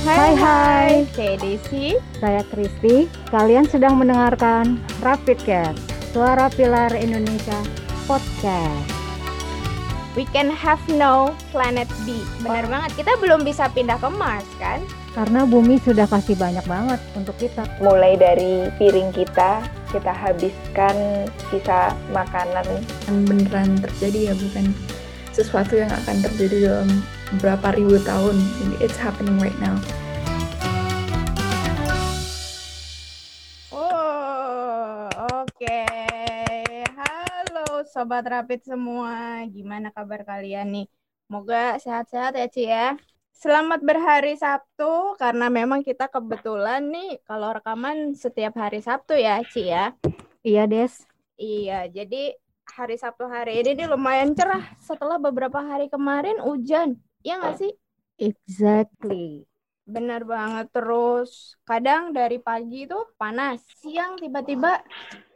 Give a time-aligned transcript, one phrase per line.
[0.00, 1.92] Hai hai, saya Desi.
[2.16, 3.04] saya Kristi.
[3.28, 5.76] Kalian sedang mendengarkan Rapidcast,
[6.16, 7.60] Suara Pilar Indonesia
[8.08, 8.88] Podcast.
[10.16, 12.16] We can have no planet B.
[12.40, 13.04] Benar banget.
[13.04, 14.80] Kita belum bisa pindah ke Mars kan?
[15.12, 17.68] Karena bumi sudah kasih banyak banget untuk kita.
[17.84, 19.60] mulai dari piring kita
[19.92, 22.64] kita habiskan sisa makanan
[23.04, 24.72] yang beneran terjadi ya bukan
[25.36, 26.88] sesuatu yang akan terjadi dalam
[27.36, 28.34] beberapa ribu tahun
[28.82, 29.78] it's happening right now
[33.70, 35.06] Oh,
[35.38, 35.82] oke.
[36.98, 39.46] Halo sobat Rapid semua.
[39.46, 40.86] Gimana kabar kalian nih?
[41.30, 42.98] Moga sehat-sehat ya, Ci ya.
[43.30, 49.70] Selamat berhari Sabtu karena memang kita kebetulan nih kalau rekaman setiap hari Sabtu ya, Ci
[49.70, 49.94] ya.
[50.42, 51.06] Iya Des,
[51.40, 52.36] Iya, jadi
[52.68, 57.00] hari Sabtu hari ini nih lumayan cerah setelah beberapa hari kemarin hujan.
[57.24, 57.70] Iya nggak sih?
[58.18, 59.46] exactly.
[59.94, 60.66] Bener banget.
[60.76, 61.30] Terus
[61.68, 64.70] kadang dari pagi tuh panas, siang tiba-tiba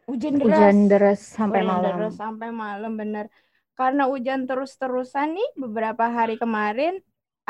[0.08, 0.58] hujan deras.
[0.58, 1.96] Hujan deras sampai Hujan malam.
[1.98, 3.26] deras sampai malam bener.
[3.78, 6.94] Karena hujan terus-terusan nih beberapa hari kemarin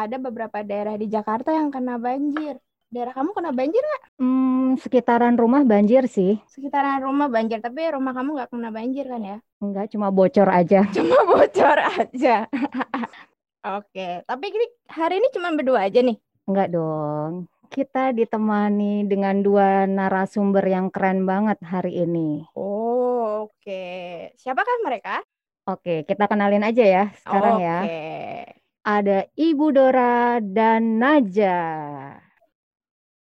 [0.02, 2.56] ada beberapa daerah di Jakarta yang kena banjir.
[2.94, 4.04] Daerah kamu kena banjir nggak?
[4.18, 6.32] Hmm, sekitaran rumah banjir sih.
[6.52, 9.36] Sekitaran rumah banjir, tapi rumah kamu nggak kena banjir kan ya?
[9.64, 10.80] Enggak, cuma bocor aja.
[10.94, 12.46] Cuma bocor aja.
[13.64, 16.20] Oke, tapi ini hari ini cuma berdua aja nih.
[16.44, 17.48] Enggak dong.
[17.72, 22.44] Kita ditemani dengan dua narasumber yang keren banget hari ini.
[22.52, 23.84] Oh, oke.
[24.36, 25.24] Siapakah mereka?
[25.64, 27.78] Oke, kita kenalin aja ya sekarang ya.
[27.88, 28.04] Oke.
[28.84, 31.56] Ada Ibu Dora dan Naja.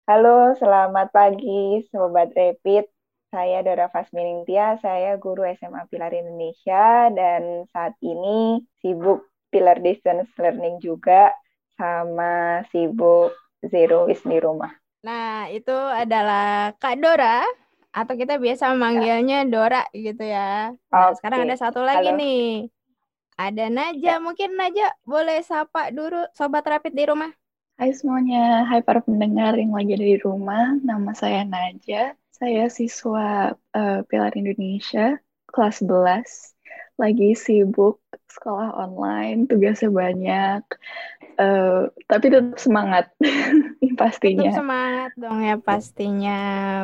[0.08, 2.89] halo selamat pagi sobat Rapid
[3.28, 9.25] saya Dora Fasminingtia saya guru SMA Pilar Indonesia dan saat ini sibuk
[9.55, 11.31] Pilar Distance Learning juga
[11.79, 13.31] sama sibuk
[13.73, 14.73] Zero Waste di rumah
[15.05, 17.45] Nah, itu adalah Kak Dora
[17.93, 20.73] atau kita biasa manggilnya Dora gitu ya.
[20.91, 22.19] Nah, Oke, sekarang ada satu lagi halo.
[22.20, 22.73] nih.
[23.37, 27.31] Ada Naja, mungkin Naja boleh sapa dulu sobat Rapid di rumah.
[27.75, 33.55] Hai semuanya, hai para pendengar yang lagi ada di rumah nama saya Naja saya siswa
[33.75, 35.19] eh, Pilar Indonesia
[35.51, 36.54] kelas 11
[36.95, 37.99] lagi sibuk
[38.31, 40.63] sekolah online tugasnya banyak
[41.39, 43.11] eh, tapi tetap semangat
[44.01, 46.41] pastinya Tetap semangat dong ya pastinya.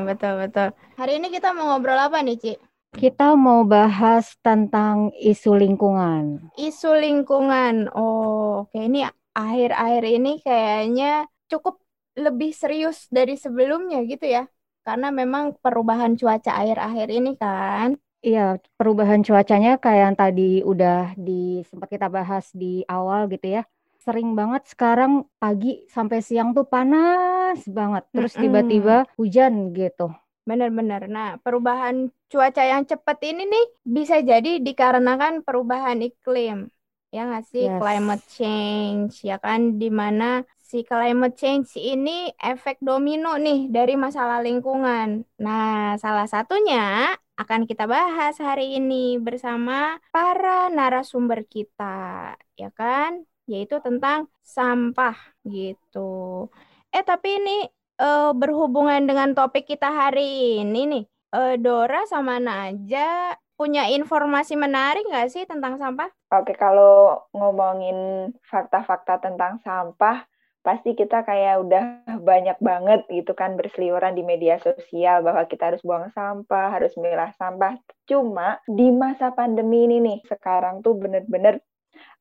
[0.07, 0.69] Betul betul.
[0.99, 2.55] Hari ini kita mau ngobrol apa nih, Ci?
[2.91, 6.51] Kita mau bahas tentang isu lingkungan.
[6.59, 7.91] Isu lingkungan.
[7.95, 11.79] Oh, oke ini akhir-akhir ini kayaknya cukup
[12.19, 14.47] lebih serius dari sebelumnya gitu ya.
[14.83, 17.95] Karena memang perubahan cuaca akhir-akhir ini kan.
[18.21, 23.63] Iya, perubahan cuacanya kayak yang tadi udah di sempat kita bahas di awal gitu ya.
[24.05, 28.05] Sering banget sekarang pagi sampai siang tuh panas banget.
[28.13, 30.13] Terus tiba-tiba hujan gitu.
[30.45, 31.09] Benar-benar.
[31.09, 36.69] Nah, perubahan cuaca yang cepat ini nih bisa jadi dikarenakan perubahan iklim.
[37.13, 37.65] Ya nggak sih?
[37.69, 37.81] Yes.
[37.81, 39.81] Climate change, ya kan?
[39.81, 45.25] Di mana si climate change ini efek domino nih dari masalah lingkungan.
[45.41, 53.25] Nah, salah satunya akan kita bahas hari ini bersama para narasumber kita, ya kan?
[53.49, 55.17] Yaitu tentang sampah
[55.49, 56.53] gitu.
[56.93, 57.65] Eh, tapi ini
[57.97, 61.05] eh, berhubungan dengan topik kita hari ini nih.
[61.33, 66.09] Eh, Dora sama Naja punya informasi menarik nggak sih tentang sampah?
[66.33, 70.25] Oke, kalau ngomongin fakta-fakta tentang sampah,
[70.61, 71.83] pasti kita kayak udah
[72.21, 77.33] banyak banget gitu kan berseliweran di media sosial bahwa kita harus buang sampah, harus memilah
[77.41, 77.77] sampah.
[78.09, 81.61] Cuma di masa pandemi ini nih, sekarang tuh bener-bener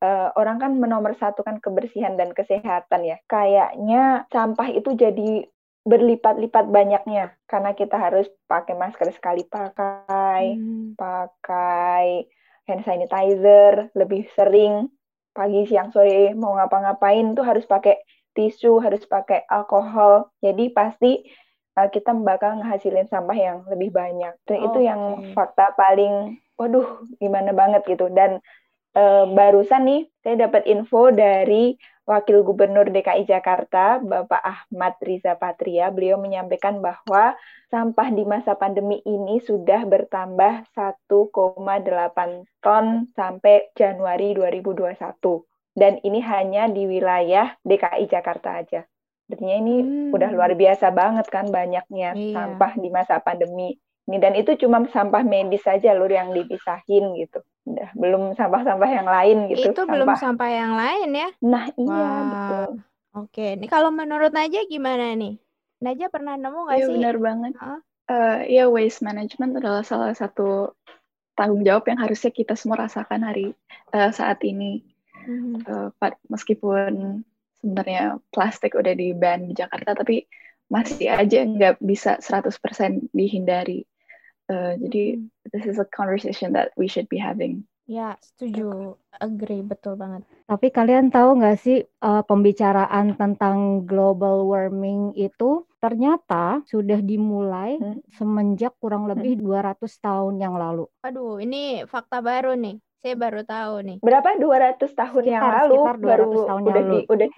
[0.03, 3.17] eh, orang kan menomorsatukan kebersihan dan kesehatan ya.
[3.27, 5.45] Kayaknya sampah itu jadi
[5.87, 10.93] berlipat-lipat banyaknya karena kita harus pakai masker sekali pakai Hmm.
[10.99, 12.27] pakai
[12.67, 14.91] hand sanitizer lebih sering
[15.33, 17.95] pagi siang sore mau ngapa-ngapain tuh harus pakai
[18.39, 21.27] tisu harus pakai alkohol jadi pasti
[21.75, 25.35] uh, kita bakal ngehasilin sampah yang lebih banyak dan itu yang Oke.
[25.35, 28.39] fakta paling waduh gimana banget gitu dan
[28.95, 31.75] uh, barusan nih saya dapat info dari
[32.09, 37.37] Wakil Gubernur DKI Jakarta, Bapak Ahmad Riza Patria, beliau menyampaikan bahwa
[37.69, 41.05] sampah di masa pandemi ini sudah bertambah 1,8
[42.65, 45.48] ton sampai Januari 2021.
[45.79, 48.83] Dan ini hanya di wilayah DKI Jakarta aja.
[49.25, 50.11] Artinya ini Hmm.
[50.11, 52.33] udah luar biasa banget kan banyaknya Iya.
[52.35, 53.79] sampah di masa pandemi.
[54.03, 57.39] Ini dan itu cuma sampah medis saja lur yang dipisahin gitu.
[57.63, 59.69] Udah belum sampah-sampah yang lain gitu.
[59.69, 60.19] Itu belum sampah.
[60.19, 61.29] sampah yang lain ya.
[61.39, 62.25] Nah, iya Wah.
[62.25, 62.69] betul.
[63.15, 65.37] Oke, ini kalau menurut Naja gimana nih?
[65.79, 66.93] Naja pernah nemu nggak Iya sih?
[66.97, 67.53] benar banget.
[67.55, 67.79] Heeh.
[68.09, 70.73] Eh, Iya waste management adalah salah satu
[71.33, 73.53] tanggung jawab yang harusnya kita semua rasakan hari
[73.89, 74.81] eh, saat ini.
[75.29, 75.61] Mhm.
[75.61, 77.21] Eh, pa- meskipun
[77.61, 80.25] sebenarnya plastik udah di ban di Jakarta, tapi
[80.73, 83.85] masih aja nggak bisa 100% dihindari.
[84.49, 85.53] Eh, jadi Mhm.
[85.53, 87.61] this is a conversation that we should be having.
[87.89, 88.97] Ya, setuju.
[89.17, 90.21] Agree, betul banget.
[90.45, 97.97] Tapi kalian tahu nggak sih eh, pembicaraan tentang global warming itu ternyata sudah dimulai Hmm.
[98.13, 100.85] semenjak kurang lebih 200 tahun yang lalu.
[101.01, 102.77] Aduh, ini fakta baru nih.
[102.99, 103.97] Saya baru tahu nih.
[104.03, 106.91] Berapa 200 tahun yang Sekitar- lalu sekitar 200 baru tahun yang udah lalu.
[106.91, 107.29] di udah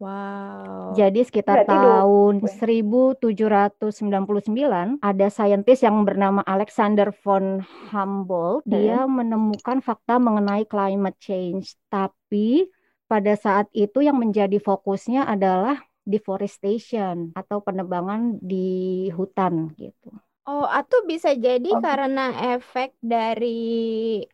[0.00, 0.96] Wow.
[0.96, 7.60] Jadi sekitar Berarti tahun 1799 ada saintis yang bernama Alexander von
[7.92, 8.64] Humboldt.
[8.64, 11.76] Dia menemukan fakta mengenai climate change.
[11.92, 12.72] Tapi
[13.04, 15.76] pada saat itu yang menjadi fokusnya adalah
[16.08, 20.16] deforestation atau penebangan di hutan gitu.
[20.48, 21.78] Oh, atau bisa jadi Oh.
[21.84, 23.60] karena efek dari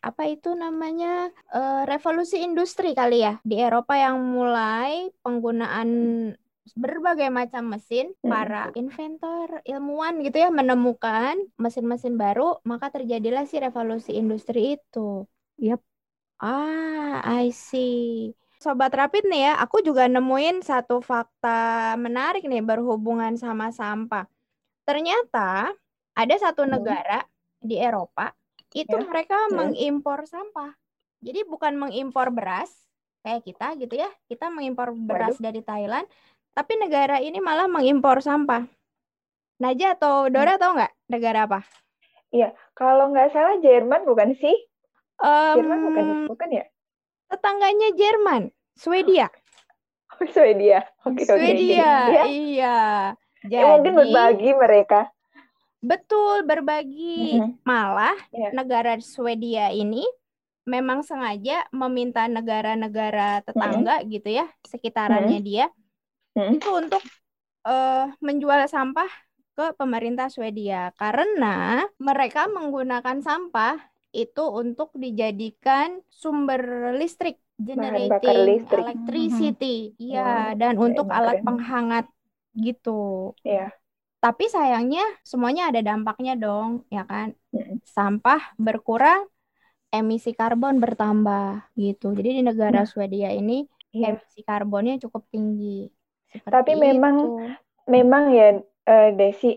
[0.00, 5.90] apa itu namanya eh, revolusi industri kali ya di Eropa yang mulai penggunaan
[6.76, 8.30] berbagai macam mesin, Hmm.
[8.32, 15.26] para inventor, ilmuwan gitu ya menemukan mesin-mesin baru, maka terjadilah si revolusi industri itu.
[15.58, 15.80] Yap.
[16.40, 18.32] Ah, I see.
[18.60, 24.24] Sobat Rapid nih ya, aku juga nemuin satu fakta menarik nih berhubungan sama sampah.
[24.88, 25.72] Ternyata
[26.16, 26.80] ada satu Hmm.
[26.80, 27.20] negara
[27.60, 28.32] di Eropa
[28.72, 29.04] itu Ya.
[29.04, 29.70] mereka Hmm.
[29.70, 30.72] mengimpor sampah.
[31.20, 32.72] Jadi bukan mengimpor beras
[33.20, 34.08] kayak kita gitu ya.
[34.26, 36.08] Kita mengimpor beras dari Thailand,
[36.52, 38.64] tapi negara ini malah mengimpor sampah.
[39.56, 41.60] Naja atau Dora tahu nggak negara apa?
[42.76, 44.52] kalau nggak salah Jerman bukan sih?
[45.56, 46.64] Jerman bukan Em, bukan ya?
[47.32, 49.32] tetangganya Jerman, Swedia.
[50.12, 50.84] Oh, Swedia.
[51.08, 51.32] Oke, oke.
[51.32, 52.76] Swedia, Ya, iya.
[53.48, 55.08] ya mungkin Jadi, berbagi mereka.
[55.90, 57.38] Betul berbagi.
[57.40, 57.62] Mhm.
[57.66, 58.48] Malah Iya.
[58.58, 60.02] negara Swedia ini
[60.66, 65.66] memang sengaja meminta negara-negara tetangga gitu ya, sekitarannya dia
[66.34, 66.58] Mhm.
[66.58, 67.02] itu untuk
[67.66, 69.10] eh, menjual sampah
[69.56, 73.74] ke pemerintah Swedia karena mereka menggunakan sampah
[74.14, 78.84] itu untuk dijadikan sumber listrik, generating listrik.
[78.84, 79.76] electricity.
[79.98, 81.46] Iya, Wow, dan untuk keren, alat keren.
[81.46, 82.06] penghangat
[82.56, 83.32] gitu.
[83.44, 83.72] Iya.
[84.22, 87.28] Tapi sayangnya semuanya ada dampaknya dong, ya kan?
[87.96, 89.20] Sampah berkurang,
[89.96, 91.44] emisi karbon bertambah
[91.84, 92.06] gitu.
[92.18, 93.52] Jadi di negara Nah, Swedia ini
[93.92, 94.20] Iya.
[94.20, 95.66] emisi karbonnya cukup tinggi.
[96.50, 97.26] Tapi Seperti memang itu.
[97.90, 98.48] memang ya
[98.86, 99.50] eh, Desi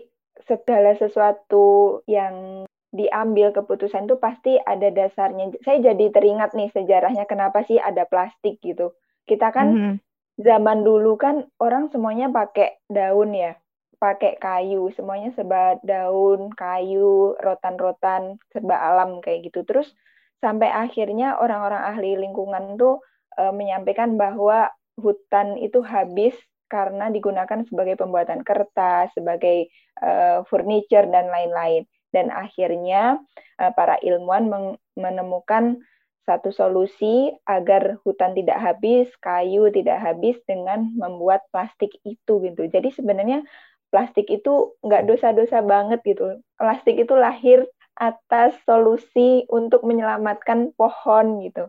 [0.48, 5.54] segala sesuatu yang diambil keputusan itu pasti ada dasarnya.
[5.62, 8.94] Saya jadi teringat nih sejarahnya kenapa sih ada plastik gitu.
[9.30, 10.00] Kita kan Mhm.
[10.40, 13.54] zaman dulu kan orang semuanya pakai daun ya,
[14.00, 19.60] pakai kayu, semuanya serba daun, kayu, rotan-rotan, serba alam kayak gitu.
[19.68, 19.92] Terus
[20.40, 23.04] sampai akhirnya orang-orang ahli lingkungan tuh
[23.36, 26.32] eh, menyampaikan bahwa hutan itu habis
[26.72, 29.68] karena digunakan sebagai pembuatan kertas, sebagai
[30.00, 31.84] eh, furniture dan lain-lain.
[32.08, 33.20] Dan akhirnya
[33.60, 34.48] eh, para ilmuwan
[34.96, 35.76] menemukan
[36.24, 42.70] satu solusi agar hutan tidak habis, kayu tidak habis dengan membuat plastik itu gitu.
[42.70, 43.42] Jadi sebenarnya
[43.90, 46.38] plastik itu nggak dosa-dosa banget gitu.
[46.56, 47.66] Plastik itu lahir
[47.98, 51.68] atas solusi untuk menyelamatkan pohon gitu.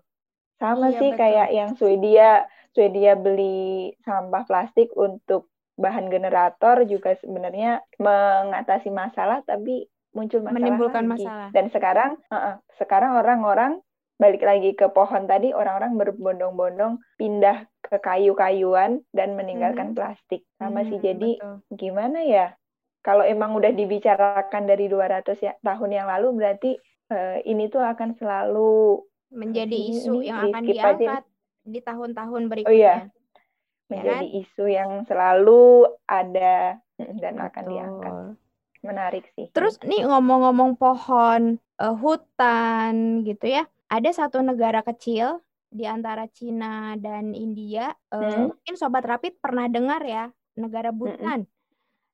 [0.61, 1.19] Sama Iya, sih betul.
[1.19, 2.31] kayak yang Swedia,
[2.71, 11.03] Swedia beli sampah plastik untuk bahan generator juga sebenarnya mengatasi masalah tapi muncul masalah Menimbulkan
[11.09, 11.25] lagi.
[11.25, 11.49] masalah.
[11.51, 13.81] Dan sekarang, uh-uh, sekarang orang-orang
[14.21, 19.95] balik lagi ke pohon tadi, orang-orang berbondong-bondong pindah ke kayu-kayuan dan meninggalkan Mhm.
[19.99, 20.47] plastik.
[20.55, 21.55] Sama sih, Mhm, jadi betul.
[21.75, 22.55] gimana ya?
[23.03, 26.71] Kalau emang udah dibicarakan dari 200 ya, tahun yang lalu, berarti
[27.11, 29.03] eh, ini tuh akan selalu
[29.35, 31.23] menjadi ini- isu ini yang akan aja diangkat
[31.61, 32.71] di tahun-tahun Oh berikutnya.
[32.71, 34.39] iya, Ya menjadi kan?
[34.39, 35.63] isu yang selalu
[36.07, 38.13] ada mm, dan akan diangkat.
[38.15, 38.27] Betul.
[38.81, 39.51] Menarik sih.
[39.51, 43.67] Terus nih ngomong-ngomong pohon, eh, hutan gitu ya.
[43.91, 47.95] Ada satu negara kecil di antara Cina dan India.
[48.11, 48.51] eh, Hmm.
[48.51, 50.27] Mungkin Sobat Rapid pernah dengar ya,
[50.59, 51.47] negara Bhutan.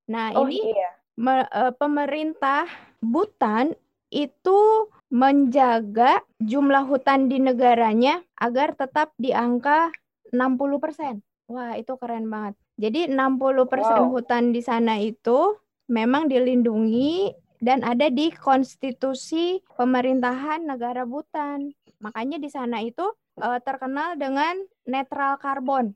[0.07, 2.69] Nah, Oh ini iya, me- eh, pemerintah
[3.01, 3.73] Bhutan
[4.07, 9.91] itu menjaga jumlah hutan di negaranya agar tetap di angka
[10.31, 11.19] 60%.
[11.47, 12.55] Wah, itu keren banget.
[12.77, 14.13] Jadi 60% Wow.
[14.19, 17.31] hutan di sana itu memang dilindungi
[17.63, 21.71] dan ada di konstitusi pemerintahan negara Bhutan.
[22.03, 23.03] Makanya di sana itu
[23.37, 25.93] eh, terkenal dengan netral karbon.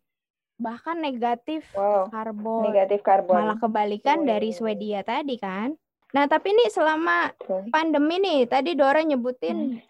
[0.56, 2.62] bahkan negatif Wow, karbon.
[2.64, 3.34] negatif karbon.
[3.34, 5.74] Malah kebalikan dari Swedia tadi kan.
[6.14, 7.66] Nah, tapi nih selama Betul.
[7.70, 9.82] pandemi nih, tadi Dora nyebutin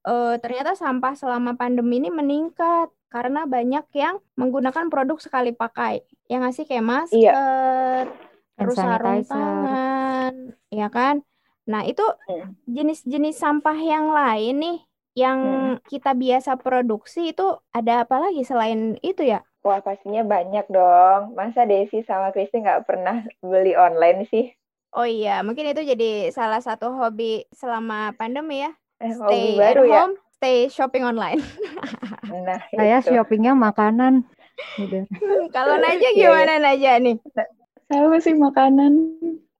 [0.00, 6.02] eh, ternyata sampah selama pandemi ini meningkat karena banyak yang menggunakan produk sekali pakai.
[6.26, 8.02] Ya nggak sih kayak masker,
[8.54, 10.32] terus sarung tangan,
[10.68, 11.22] ya kan?
[11.64, 12.58] Nah, itu Hmm.
[12.66, 14.78] jenis-jenis sampah yang lain nih
[15.18, 15.74] yang Hmm.
[15.84, 19.42] kita biasa produksi itu ada apa lagi selain itu ya?
[19.60, 21.34] Wah, pastinya banyak dong.
[21.34, 24.54] Masa Desi sama Kristi nggak pernah beli online sih?
[24.90, 28.72] Oh iya, mungkin itu jadi salah satu hobi selama pandemi ya.
[28.98, 29.96] Eh, Stay hobi at baru ya?
[30.00, 31.42] home, stay shopping online.
[32.28, 33.08] Nah, Saya itu.
[33.10, 34.20] shoppingnya makanan.
[34.76, 35.04] Udah.
[35.56, 36.28] Kalau Naja Iya, iya.
[36.28, 37.16] gimana Naja nih?
[37.88, 38.92] Saya masih makanan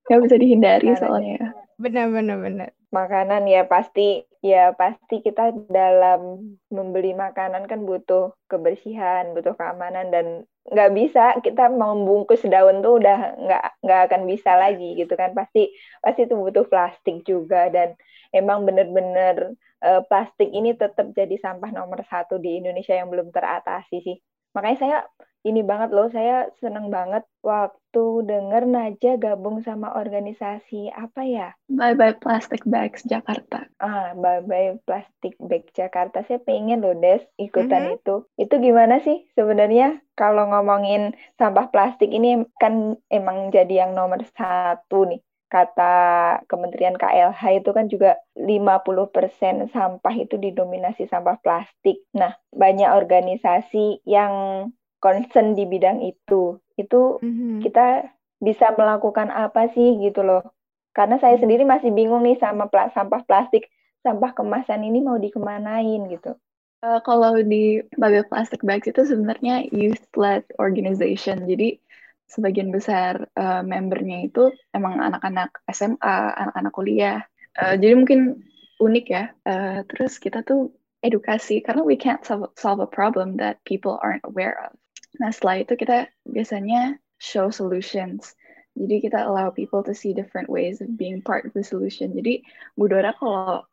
[0.04, 1.00] nggak bisa dihindari Makanan.
[1.00, 1.40] soalnya.
[1.78, 2.68] Benar-benar benar.
[2.90, 6.42] Makanan ya pasti ya pasti kita dalam
[6.74, 10.26] membeli makanan kan butuh kebersihan, butuh keamanan dan
[10.68, 15.70] nggak bisa kita membungkus daun tuh udah nggak nggak akan bisa lagi gitu kan pasti
[16.02, 17.94] pasti itu butuh plastik juga dan
[18.34, 23.96] emang bener-bener eh, plastik ini tetap jadi sampah nomor satu di Indonesia yang belum teratasi
[24.04, 24.16] sih
[24.52, 24.96] makanya saya
[25.48, 31.96] ini banget loh saya seneng banget waktu denger Naja gabung sama organisasi apa ya Bye
[31.98, 33.68] bye plastic bags Jakarta.
[33.78, 36.24] Ah, Bye Bye Plastic Bag Jakarta.
[36.26, 37.94] Saya pengen loh, Des, ikutan Mhm.
[38.00, 38.14] itu.
[38.34, 45.06] Itu gimana sih sebenarnya kalau ngomongin sampah plastik ini kan emang jadi yang nomor satu
[45.06, 45.20] nih.
[45.48, 45.94] Kata
[46.50, 52.04] Kementerian KLH itu kan juga 50% sampah itu didominasi sampah plastik.
[52.12, 54.32] Nah, banyak organisasi yang
[54.98, 56.58] concern di bidang itu.
[56.78, 57.64] Itu Mhm.
[57.66, 58.06] kita
[58.38, 60.54] bisa melakukan apa sih gitu loh.
[60.94, 63.70] Karena saya sendiri masih bingung nih sama pla- sampah plastik,
[64.02, 66.34] sampah kemasan ini mau dikemanain gitu.
[66.78, 71.42] Eh, kalau di Bubble Plastic Bags itu sebenarnya youth-led organization.
[71.50, 71.82] Jadi
[72.30, 77.18] sebagian besar eh, membernya itu emang anak-anak SMA, anak-anak kuliah.
[77.58, 78.38] Eh, jadi mungkin
[78.78, 79.24] unik ya.
[79.42, 80.70] Eh, terus kita tuh
[81.02, 84.74] edukasi karena we can't solve, solve a problem that people aren't aware of.
[85.18, 88.34] Nah setelah itu kita biasanya show solutions.
[88.78, 92.14] Jadi kita allow people to see different ways of being part of the solution.
[92.14, 92.46] Jadi
[92.78, 93.66] Bu Dora kalau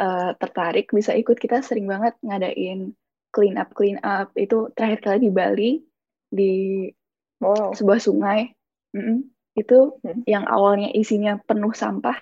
[0.00, 2.96] uh, tertarik bisa ikut kita sering banget ngadain
[3.28, 5.70] clean up clean up itu terakhir kali di Bali
[6.32, 6.52] di
[7.38, 7.70] Wow.
[7.70, 8.50] sebuah sungai
[8.98, 9.22] Mm-mm.
[9.54, 10.26] itu Hmm.
[10.26, 12.18] yang awalnya isinya penuh sampah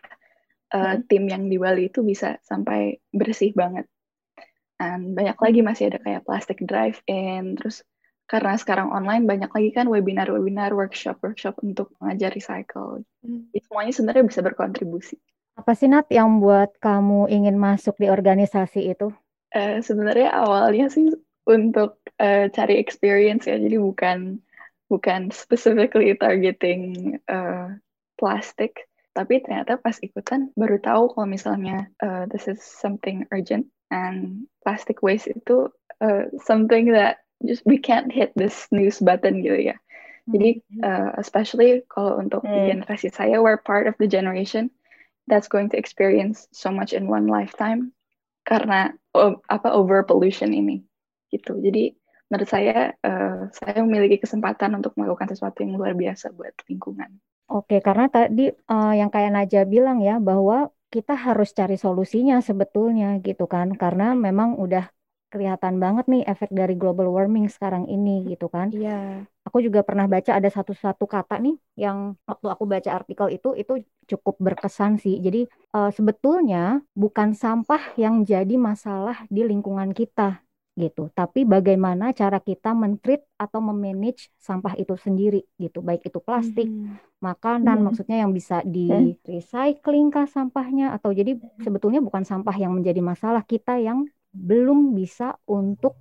[0.77, 1.09] uh, Hmm.
[1.09, 3.89] tim yang di Bali itu bisa sampai bersih banget
[4.77, 7.81] dan banyak lagi masih ada kayak plastic drive in terus
[8.27, 13.51] karena sekarang online banyak lagi kan webinar-webinar workshop-workshop untuk mengajar recycle Hmm.
[13.51, 15.19] Jadi semuanya sebenarnya bisa berkontribusi
[15.59, 19.11] Apa sih Nat yang buat kamu ingin masuk di organisasi itu?
[19.51, 21.11] Eh, sebenarnya awalnya sih
[21.49, 24.39] untuk eh, cari experience ya, jadi bukan
[24.87, 27.67] bukan specifically targeting eh,
[28.21, 34.45] plastic, tapi ternyata pas ikutan baru tahu kalau misalnya eh, this is something urgent and
[34.61, 35.73] plastic waste itu
[36.05, 39.77] eh, something that just we can't hit the snooze button gitu ya.
[40.35, 42.69] Jadi uh, especially kalau untuk Hmm.
[42.69, 44.71] generasi saya, we're part of the generation
[45.31, 47.93] that's going to experience so much in one lifetime
[48.47, 50.83] karena o- apa overpollution ini
[51.35, 51.59] gitu.
[51.61, 51.95] Jadi
[52.31, 57.11] menurut saya uh, saya memiliki kesempatan untuk melakukan sesuatu yang luar biasa buat lingkungan.
[57.53, 58.41] Oke, karena tadi
[58.71, 60.55] eh, yang kayak Naja bilang ya bahwa
[60.93, 64.83] kita harus cari solusinya sebetulnya gitu kan, karena memang udah
[65.37, 68.73] kelihatan banget nih efek dari global warming sekarang ini gitu kan.
[68.73, 69.29] Iya.
[69.45, 73.73] Aku juga pernah baca ada satu-satu kata nih yang waktu aku baca artikel itu itu
[74.09, 75.21] cukup berkesan sih.
[75.21, 75.45] Jadi
[75.77, 80.41] eh, sebetulnya bukan sampah yang jadi masalah di lingkungan kita
[80.77, 86.69] gitu, tapi bagaimana cara kita men-treat atau memanage sampah itu sendiri gitu, baik itu plastik,
[86.69, 87.01] Mhm.
[87.25, 87.87] makanan, Hmm.
[87.89, 91.33] maksudnya yang bisa di recycling kah sampahnya atau jadi
[91.65, 94.05] sebetulnya bukan sampah yang menjadi masalah kita yang
[94.37, 95.97] belum bisa untuk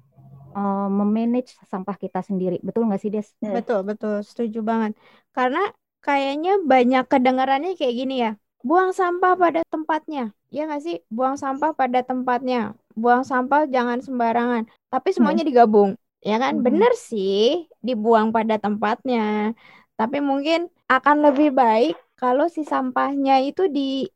[0.55, 2.59] eh, memanage sampah kita sendiri.
[2.59, 3.27] Betul nggak sih, Des?
[3.39, 3.55] Hmm.
[3.55, 4.91] Betul, betul, setuju banget.
[5.31, 5.71] Karena
[6.03, 8.31] kayaknya banyak kedengarannya kayak gini ya.
[8.65, 10.33] Buang sampah pada tempatnya.
[10.49, 10.97] Ya nggak sih?
[11.09, 12.73] Buang sampah pada tempatnya.
[12.97, 14.65] Buang sampah jangan sembarangan.
[14.89, 15.97] Tapi semuanya digabung.
[16.25, 16.57] Ya kan?
[16.57, 16.63] Mhm.
[16.65, 19.53] Bener sih dibuang pada tempatnya.
[19.95, 24.09] Tapi mungkin akan lebih baik kalau si sampahnya itu di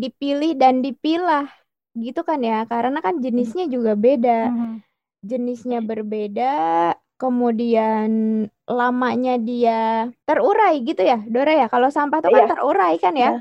[0.00, 1.59] dipilih dan dipilah.
[1.94, 2.66] Gitu kan ya?
[2.70, 4.52] Karena kan jenisnya juga beda
[5.20, 6.52] jenisnya berbeda,
[7.20, 8.08] kemudian
[8.64, 11.66] lamanya dia terurai gitu ya, Dora ya.
[11.68, 12.50] Kalau sampah tuh kan Iya.
[12.56, 13.32] terurai kan ya.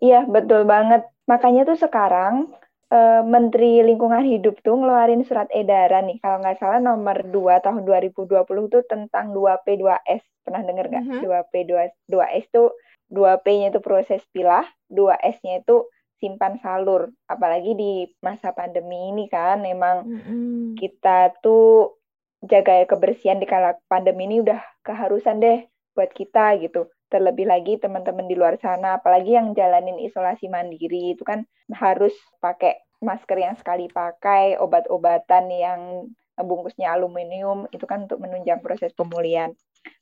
[0.00, 1.04] Iya, betul banget.
[1.26, 2.54] Makanya tuh sekarang
[2.94, 7.82] uh, Menteri Lingkungan Hidup tuh ngeluarin surat edaran nih, kalau nggak salah nomor 2 tahun
[7.84, 10.22] 2020 tuh tentang 2P 2S.
[10.46, 11.04] Pernah dengar nggak?
[11.04, 11.22] Mm -hmm.
[11.26, 12.72] 2P 2, 2S tuh
[13.10, 15.82] 2P-nya itu proses pilah, 2S-nya itu
[16.20, 17.10] simpan salur.
[17.26, 20.62] Apalagi di masa pandemi ini kan, memang mm -hmm.
[20.76, 21.96] kita tuh
[22.44, 26.88] jaga kebersihan di kala pandemi ini udah keharusan deh buat kita gitu.
[27.10, 31.42] Terlebih lagi teman-teman di luar sana, apalagi yang jalanin isolasi mandiri itu kan
[31.74, 35.80] harus pakai masker yang sekali pakai, obat-obatan yang
[36.40, 39.52] bungkusnya aluminium itu kan untuk menunjang proses pemulihan.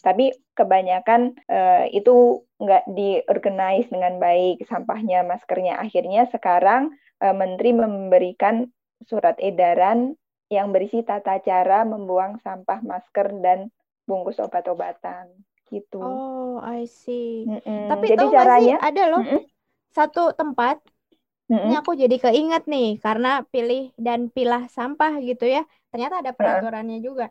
[0.03, 5.79] Tapi kebanyakan uh, itu nggak diorganize dengan baik sampahnya, maskernya.
[5.79, 8.67] Akhirnya sekarang uh, Menteri memberikan
[9.07, 10.19] surat edaran
[10.49, 13.69] yang berisi tata cara membuang sampah masker dan
[14.09, 15.29] bungkus obat-obatan
[15.69, 16.01] gitu.
[16.01, 17.45] Oh, I see.
[17.45, 17.93] Mm-mm.
[17.93, 19.43] Tapi jadi caranya sih ada loh mm-mm.
[19.93, 20.81] satu tempat.
[21.53, 21.69] Mm-mm.
[21.69, 25.69] Ini aku jadi keinget nih karena pilih dan pilah sampah gitu ya.
[25.93, 27.09] Ternyata ada peraturannya mm-hmm.
[27.09, 27.27] juga.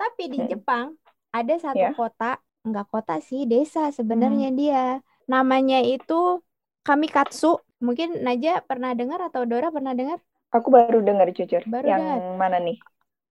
[0.00, 0.52] Tapi di mm-hmm.
[0.56, 0.96] Jepang
[1.34, 1.96] ada satu yeah.
[1.98, 4.56] kota, enggak kota sih, desa sebenarnya mm.
[4.56, 4.84] dia.
[5.26, 6.38] Namanya itu
[6.86, 7.58] Kamikatsu.
[7.82, 10.22] Mungkin Naja pernah dengar atau Dora pernah dengar?
[10.54, 11.66] Aku baru dengar jujur.
[11.66, 12.38] Baru Yang dengar.
[12.38, 12.78] mana nih?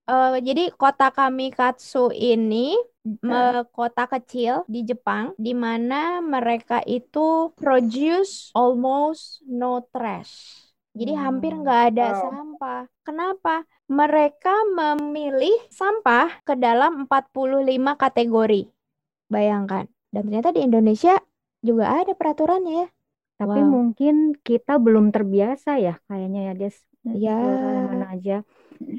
[0.04, 2.76] Uh, jadi kota Kamikatsu ini
[3.24, 10.63] me kota kecil di Jepang di mana mereka itu produce almost no trash.
[10.94, 11.22] Jadi hmm.
[11.26, 12.22] hampir nggak ada wow.
[12.30, 12.82] sampah.
[13.02, 13.54] Kenapa?
[13.90, 18.62] Mereka memilih sampah ke dalam 45 kategori.
[19.28, 19.90] Bayangkan.
[20.14, 21.18] Dan ternyata di Indonesia
[21.58, 22.88] juga ada peraturannya ya.
[23.34, 23.68] Tapi wow.
[23.68, 26.76] mungkin kita belum terbiasa ya kayaknya ya Des.
[27.04, 27.36] Ya.
[27.90, 28.46] Mana aja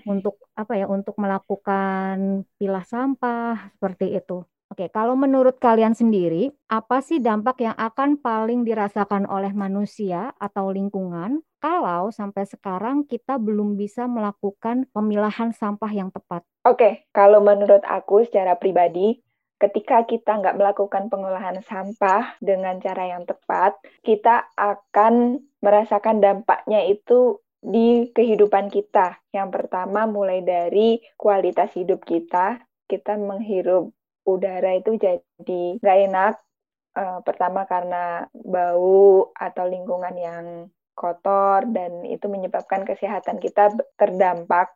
[0.04, 4.44] untuk apa ya untuk melakukan pilah sampah seperti itu.
[4.66, 10.74] Oke, kalau menurut kalian sendiri, apa sih dampak yang akan paling dirasakan oleh manusia atau
[10.74, 16.42] lingkungan kalau sampai sekarang kita belum bisa melakukan pemilahan sampah yang tepat?
[16.66, 19.22] Oke, kalau menurut aku secara pribadi,
[19.62, 27.40] ketika kita nggak melakukan pengolahan sampah dengan cara yang tepat, kita akan merasakan dampaknya itu
[27.66, 29.18] di kehidupan kita.
[29.34, 33.95] Yang pertama mulai dari kualitas hidup kita, kita menghirup
[34.26, 36.36] udara itu jadi nggak enak.
[36.96, 40.46] Uh, pertama karena bau atau lingkungan yang
[40.96, 44.72] kotor dan itu menyebabkan kesehatan kita terdampak.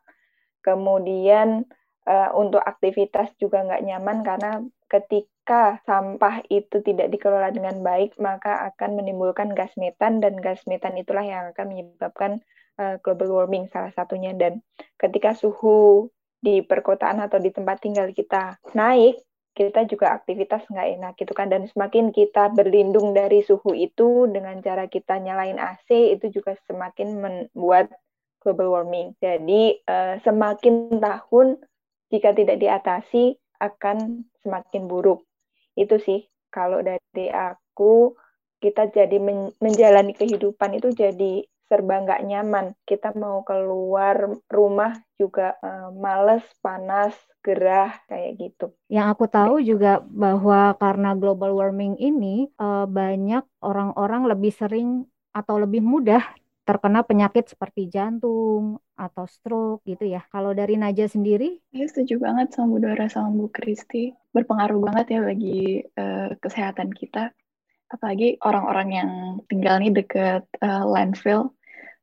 [0.60, 1.64] Kemudian
[2.04, 4.52] uh, untuk aktivitas juga nggak nyaman karena
[4.90, 10.98] ketika sampah itu tidak dikelola dengan baik maka akan menimbulkan gas metan dan gas metan
[10.98, 12.42] itulah yang akan menyebabkan
[12.76, 14.60] uh, global warming salah satunya dan
[14.98, 16.10] ketika suhu
[16.40, 19.20] di perkotaan atau di tempat tinggal kita naik
[19.60, 21.52] kita juga aktivitas nggak enak gitu kan.
[21.52, 27.20] Dan semakin kita berlindung dari suhu itu dengan cara kita nyalain AC itu juga semakin
[27.20, 27.92] membuat
[28.40, 29.12] global warming.
[29.20, 31.60] Jadi uh, semakin tahun
[32.08, 35.28] jika tidak diatasi akan semakin buruk.
[35.76, 38.16] Itu sih kalau dari aku
[38.64, 42.74] kita jadi men menjalani kehidupan itu jadi serba nggak nyaman.
[42.82, 47.14] Kita mau keluar rumah juga uh, males, panas,
[47.46, 48.66] gerah kayak gitu.
[48.90, 55.62] Yang aku tahu juga bahwa karena global warming ini uh, banyak orang-orang lebih sering atau
[55.62, 56.20] lebih mudah
[56.66, 60.22] terkena penyakit seperti jantung atau stroke gitu ya.
[60.30, 61.58] Kalau dari Naja sendiri?
[61.74, 64.14] Ya setuju banget sama Bu Dora sama Bu Kristi.
[64.30, 67.34] Berpengaruh banget ya bagi uh, kesehatan kita.
[67.90, 69.10] Apalagi orang-orang yang
[69.50, 71.50] tinggal nih deket uh, landfill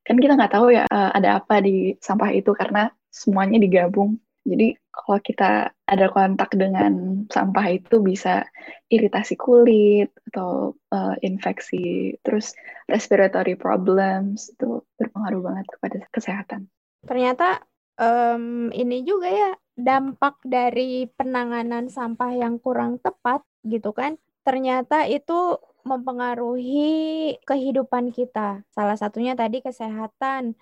[0.08, 4.16] kan kita nggak tahu ya uh, ada apa di sampah itu karena semuanya digabung.
[4.48, 5.52] Jadi kalau kita
[5.84, 8.48] ada kontak dengan sampah itu bisa
[8.88, 12.56] iritasi kulit atau uh, infeksi, terus
[12.88, 16.72] respiratory problems itu berpengaruh banget kepada kesehatan.
[17.04, 17.60] Ternyata
[18.00, 24.16] um, ini juga ya dampak dari penanganan sampah yang kurang tepat gitu kan.
[24.48, 28.68] Ternyata itu mempengaruhi kehidupan kita.
[28.76, 30.60] Salah satunya tadi kesehatan,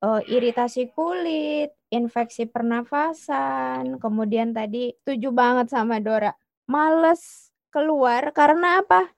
[0.00, 6.32] uh, iritasi kulit, infeksi pernafasan, kemudian tadi setuju banget sama Dora,
[6.70, 9.10] males keluar karena apa?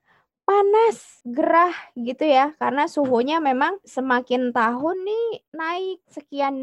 [0.42, 6.56] Panas, gerah gitu ya, karena suhunya memang semakin tahun nih naik sekian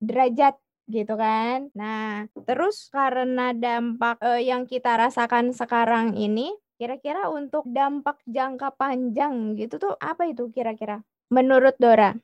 [0.00, 0.56] derajat
[0.88, 1.68] gitu kan.
[1.76, 9.58] Nah, terus karena dampak uh, yang kita rasakan sekarang ini Kira-kira untuk dampak jangka panjang
[9.58, 11.02] gitu tuh apa itu kira-kira?
[11.26, 12.14] Menurut Dora?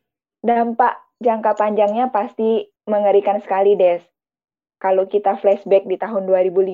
[0.46, 4.06] Dampak jangka panjangnya pasti mengerikan sekali, Des.
[4.78, 6.70] Kalau kita flashback di tahun 2005,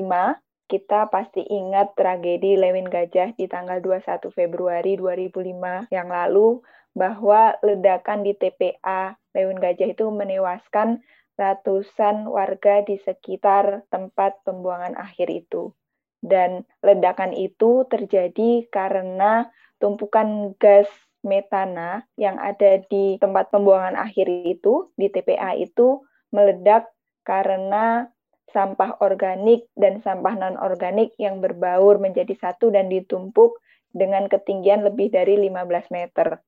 [0.69, 6.61] kita pasti ingat tragedi Lewin Gajah di tanggal 21 Februari 2005 yang lalu
[6.93, 11.01] bahwa ledakan di TPA Leun Gajah itu menewaskan
[11.41, 15.73] ratusan warga di sekitar tempat pembuangan akhir itu.
[16.21, 19.49] Dan ledakan itu terjadi karena
[19.81, 20.89] tumpukan gas
[21.21, 26.01] metana yang ada di tempat pembuangan akhir itu, di TPA itu,
[26.33, 26.89] meledak
[27.25, 28.09] karena
[28.51, 33.61] sampah organik dan sampah non-organik yang berbaur menjadi satu dan ditumpuk
[33.95, 36.43] dengan ketinggian lebih dari 15 meter.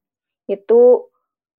[0.51, 1.13] Itu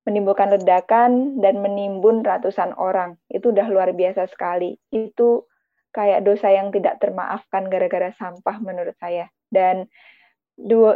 [0.04, 3.16] menimbulkan ledakan dan menimbun ratusan orang.
[3.32, 4.76] Itu udah luar biasa sekali.
[4.92, 5.48] Itu
[5.94, 9.30] kayak dosa yang tidak termaafkan gara-gara sampah menurut saya.
[9.48, 9.88] Dan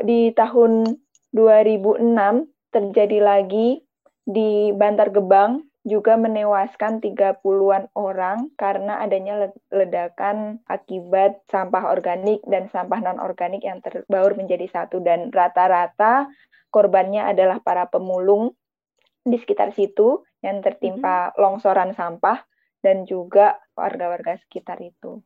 [0.04, 0.86] di tahun
[1.34, 2.04] 2006
[2.74, 3.82] terjadi lagi
[4.28, 13.00] di Bantar Gebang juga menewaskan 30-an orang karena adanya ledakan akibat sampah organik dan sampah
[13.00, 16.28] non-organik yang terbaur menjadi satu dan rata-rata
[16.76, 18.52] korbannya adalah para pemulung
[19.24, 21.40] di sekitar situ yang tertimpa mm-hmm.
[21.40, 22.44] longsoran sampah
[22.84, 25.22] dan juga warga-warga sekitar itu.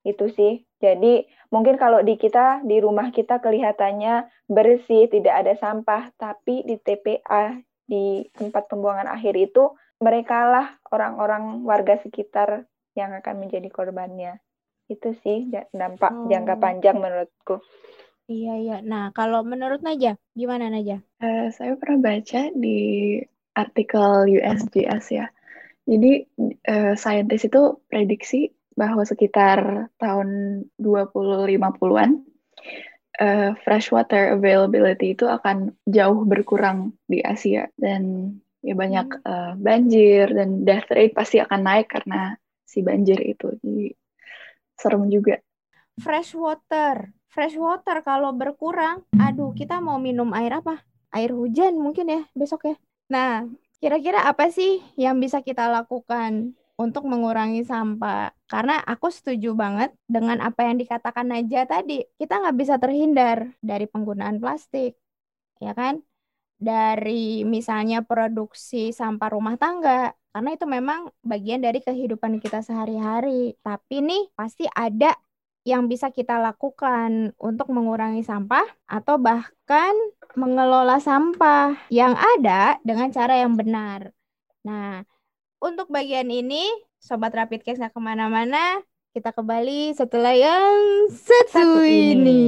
[0.00, 0.64] Itu sih.
[0.80, 6.80] Jadi mungkin kalau di kita di rumah kita kelihatannya bersih, tidak ada sampah, tapi di
[6.80, 12.64] TPA di tempat pembuangan akhir itu mereka lah orang-orang warga sekitar
[12.96, 14.40] yang akan menjadi korbannya.
[14.88, 16.26] Itu sih dampak oh.
[16.26, 17.60] jangka panjang menurutku.
[18.30, 18.76] Iya, iya.
[18.86, 21.02] Nah, kalau menurut Naja, gimana Naja?
[21.18, 23.18] Uh, saya pernah baca di
[23.58, 25.26] artikel USGS ya.
[25.90, 26.22] Jadi
[26.70, 32.10] uh, saintis itu prediksi bahwa sekitar tahun 2050-an
[33.18, 40.62] uh, freshwater availability itu akan jauh berkurang di Asia dan ya banyak uh, banjir dan
[40.62, 43.50] death rate pasti akan naik karena si banjir itu.
[43.58, 43.90] Jadi
[44.78, 45.42] serem juga.
[46.00, 50.80] Freshwater, freshwater kalau berkurang, aduh kita mau minum air apa?
[51.10, 52.76] Air hujan mungkin ya besok ya.
[53.10, 53.44] Nah,
[53.80, 58.32] kira-kira apa sih yang bisa kita lakukan untuk mengurangi sampah?
[58.44, 62.04] Karena aku setuju banget dengan apa yang dikatakan Naja tadi.
[62.20, 64.96] Kita nggak bisa terhindar dari penggunaan plastik,
[65.58, 66.04] ya kan?
[66.60, 73.56] Dari misalnya produksi sampah rumah tangga, karena itu memang bagian dari kehidupan kita sehari-hari.
[73.64, 75.16] Tapi nih pasti ada
[75.68, 79.92] yang bisa kita lakukan untuk mengurangi sampah atau bahkan
[80.32, 84.08] mengelola sampah yang ada dengan cara yang benar.
[84.64, 85.04] Nah,
[85.60, 86.64] untuk bagian ini,
[86.96, 88.80] Sobat Rapid Case nggak ke mana-mana,
[89.12, 92.16] kita kembali setelah yang satu, satu ini.
[92.16, 92.42] ini.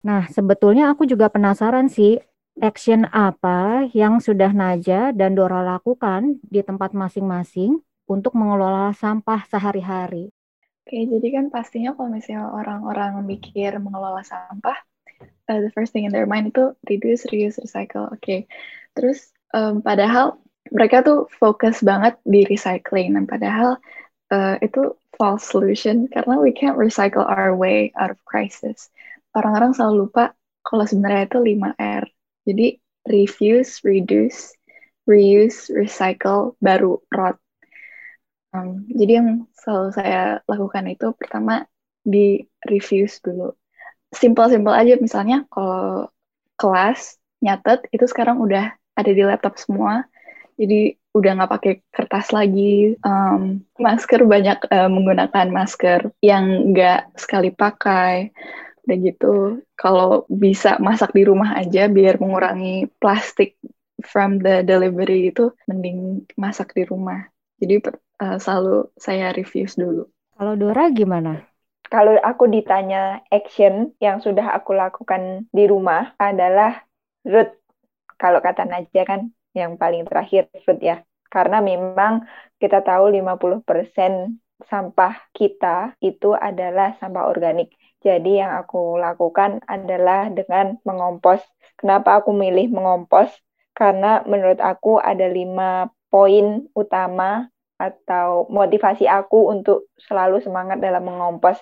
[0.00, 2.16] Nah, sebetulnya aku juga penasaran sih,
[2.60, 10.30] action apa yang sudah Naja dan Dora lakukan di tempat masing-masing untuk mengelola sampah sehari-hari?
[10.84, 14.78] Oke, jadi kan pastinya kalau misalnya orang-orang mikir mengelola sampah,
[15.48, 18.10] uh, the first thing in their mind itu reduce, reuse, recycle.
[18.10, 18.50] Oke,
[18.98, 20.40] terus um, padahal
[20.74, 23.78] mereka tuh fokus banget di recycling, dan padahal
[24.34, 28.90] uh, itu false solution karena we can't recycle our way out of crisis.
[29.36, 30.34] Orang-orang selalu lupa
[30.66, 32.04] kalau sebenarnya itu 5R.
[32.50, 34.58] Jadi refuse, reduce,
[35.06, 37.38] reuse, recycle, baru rot.
[38.50, 41.70] Um, jadi yang selalu saya lakukan itu pertama
[42.02, 43.54] di reviews dulu.
[44.10, 46.10] Simpel-simpel aja misalnya kalau
[46.58, 50.02] kelas nyatet itu sekarang udah ada di laptop semua.
[50.58, 52.98] Jadi udah nggak pakai kertas lagi.
[53.06, 58.34] Um, masker banyak uh, menggunakan masker yang nggak sekali pakai
[58.90, 59.34] udah gitu.
[59.78, 63.54] Kalau bisa masak di rumah aja biar mengurangi plastik
[64.02, 67.30] from the delivery itu mending masak di rumah.
[67.62, 67.78] Jadi
[68.18, 70.10] uh, selalu saya reviews dulu.
[70.34, 71.46] Kalau Dora gimana?
[71.86, 76.82] Kalau aku ditanya action yang sudah aku lakukan di rumah adalah
[77.22, 77.50] root
[78.18, 79.20] kalau kata Najwa kan
[79.54, 81.06] yang paling terakhir root ya.
[81.30, 82.26] Karena memang
[82.58, 83.62] kita tahu 50%
[84.66, 91.44] sampah kita itu adalah sampah organik jadi yang aku lakukan adalah dengan mengompos.
[91.76, 93.28] Kenapa aku milih mengompos?
[93.76, 97.48] Karena menurut aku ada lima poin utama
[97.80, 101.60] atau motivasi aku untuk selalu semangat dalam mengompos.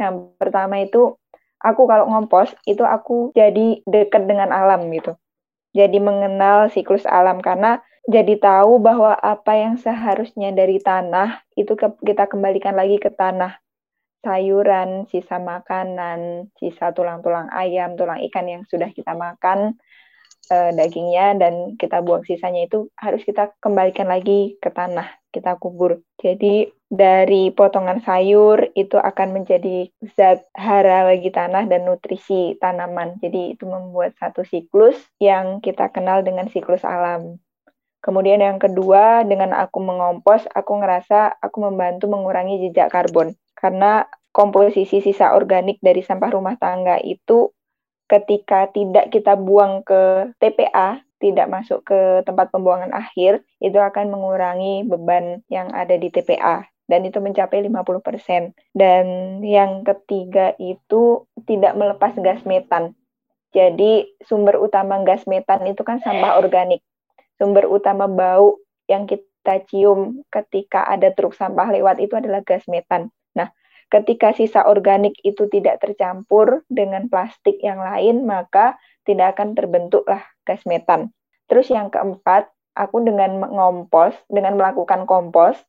[0.00, 1.16] Yang pertama itu,
[1.60, 5.16] aku kalau ngompos, itu aku jadi dekat dengan alam gitu.
[5.72, 11.72] Jadi mengenal siklus alam karena jadi tahu bahwa apa yang seharusnya dari tanah itu
[12.04, 13.63] kita kembalikan lagi ke tanah
[14.24, 19.76] sayuran, sisa makanan, sisa tulang-tulang ayam, tulang ikan yang sudah kita makan
[20.50, 26.00] uh, dagingnya dan kita buang sisanya itu harus kita kembalikan lagi ke tanah, kita kubur.
[26.18, 33.18] Jadi dari potongan sayur itu akan menjadi zat hara bagi tanah dan nutrisi tanaman.
[33.20, 37.38] Jadi itu membuat satu siklus yang kita kenal dengan siklus alam.
[38.04, 43.32] Kemudian yang kedua, dengan aku mengompos, aku ngerasa aku membantu mengurangi jejak karbon.
[43.64, 47.48] Karena komposisi sisa organik dari sampah rumah tangga itu
[48.04, 54.84] ketika tidak kita buang ke TPA, tidak masuk ke tempat pembuangan akhir, itu akan mengurangi
[54.84, 58.52] beban yang ada di TPA dan itu mencapai 50%.
[58.76, 59.04] Dan
[59.40, 62.92] yang ketiga itu tidak melepas gas metan.
[63.56, 66.84] Jadi sumber utama gas metan itu kan sampah organik.
[67.40, 73.08] Sumber utama bau yang kita cium ketika ada truk sampah lewat itu adalah gas metan.
[73.92, 80.64] Ketika sisa organik itu tidak tercampur dengan plastik yang lain, maka tidak akan terbentuklah gas
[80.64, 81.12] metan.
[81.46, 85.60] Terus yang keempat, aku dengan mengompos, dengan melakukan kompos,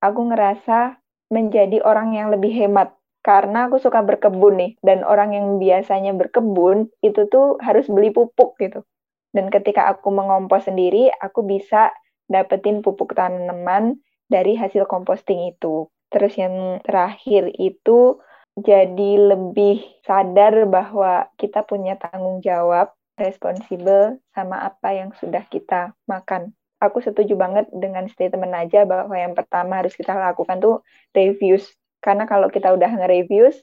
[0.00, 0.96] aku ngerasa
[1.28, 6.92] menjadi orang yang lebih hemat karena aku suka berkebun nih dan orang yang biasanya berkebun
[7.00, 8.84] itu tuh harus beli pupuk gitu.
[9.32, 11.90] Dan ketika aku mengompos sendiri, aku bisa
[12.28, 15.88] dapetin pupuk tanaman dari hasil composting itu.
[16.14, 18.22] Terus yang terakhir itu
[18.54, 26.54] jadi lebih sadar bahwa kita punya tanggung jawab responsibel sama apa yang sudah kita makan.
[26.78, 31.66] Aku setuju banget dengan statement aja bahwa yang pertama harus kita lakukan tuh reviews.
[31.98, 33.58] Karena kalau kita udah nge-reviews,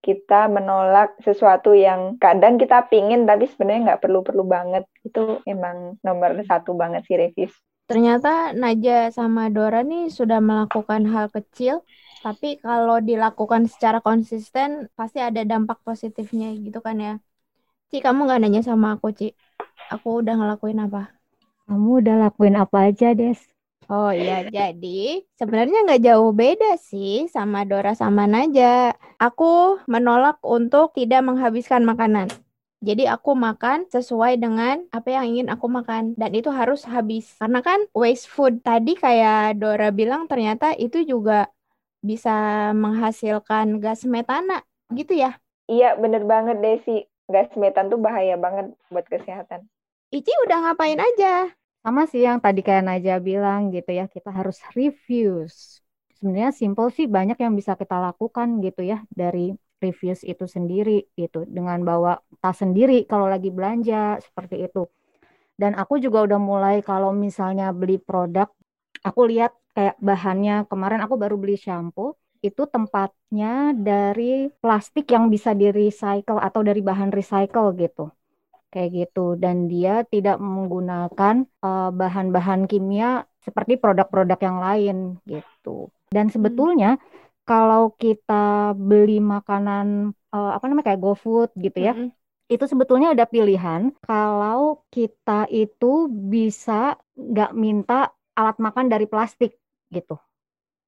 [0.00, 4.84] kita menolak sesuatu yang kadang kita pingin tapi sebenarnya nggak perlu-perlu banget.
[5.04, 7.52] Itu emang nomor satu banget sih reviews.
[7.90, 8.28] Ternyata
[8.62, 11.74] Naja sama Dora nih sudah melakukan hal kecil,
[12.24, 17.12] tapi kalau dilakukan secara konsisten pasti ada dampak positifnya gitu kan ya.
[17.90, 19.26] Ci, kamu nggak nanya sama aku, Ci?
[19.94, 21.00] Aku udah ngelakuin apa?
[21.66, 23.40] Kamu udah lakuin apa aja, Des?
[23.94, 24.88] Oh iya, jadi
[25.38, 28.64] sebenarnya nggak jauh beda sih sama Dora sama Naja.
[29.26, 29.44] Aku
[29.92, 32.28] menolak untuk tidak menghabiskan makanan.
[32.80, 37.36] Jadi aku makan sesuai dengan apa yang ingin aku makan dan itu harus habis.
[37.36, 41.52] Karena kan waste food tadi kayak Dora bilang ternyata itu juga
[42.00, 42.32] bisa
[42.72, 44.64] menghasilkan gas metana
[44.96, 45.36] gitu ya.
[45.72, 46.96] Iya, bener banget Desi.
[47.32, 49.60] Gas metan tuh bahaya banget buat kesehatan.
[50.10, 51.52] Ici udah ngapain aja?
[51.80, 55.80] Sama sih yang tadi kayak Naja bilang gitu ya, kita harus reviews.
[56.18, 61.48] Sebenarnya simple sih banyak yang bisa kita lakukan gitu ya dari reviews itu sendiri gitu.
[61.48, 64.86] Dengan bawa tas sendiri kalau lagi belanja seperti itu.
[65.60, 68.48] Dan aku juga udah mulai kalau misalnya beli produk,
[69.04, 70.64] aku lihat kayak bahannya.
[70.68, 76.80] Kemarin aku baru beli shampoo itu tempatnya dari plastik yang bisa di recycle atau dari
[76.80, 78.08] bahan recycle gitu.
[78.72, 79.36] Kayak gitu.
[79.36, 84.96] Dan dia tidak menggunakan uh, bahan-bahan kimia seperti produk-produk yang lain
[85.28, 85.92] gitu.
[86.08, 86.34] Dan hmm.
[86.34, 86.90] sebetulnya
[87.50, 91.92] kalau kita beli makanan uh, apa namanya kayak GoFood gitu ya,
[92.46, 99.58] itu sebetulnya ada pilihan kalau kita itu bisa nggak minta alat makan dari plastik
[99.90, 100.14] gitu.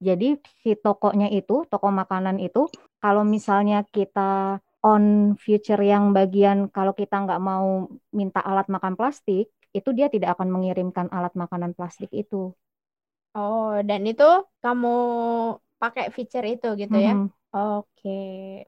[0.03, 2.66] Jadi si tokonya itu, toko makanan itu,
[2.98, 9.46] kalau misalnya kita on future yang bagian kalau kita nggak mau minta alat makan plastik,
[9.70, 12.51] itu dia tidak akan mengirimkan alat makanan plastik itu.
[13.33, 14.29] Oh, dan itu
[14.61, 14.96] kamu
[15.83, 17.12] pakai feature itu gitu ya.
[17.18, 17.29] Mm -hmm.
[17.53, 18.21] Oke,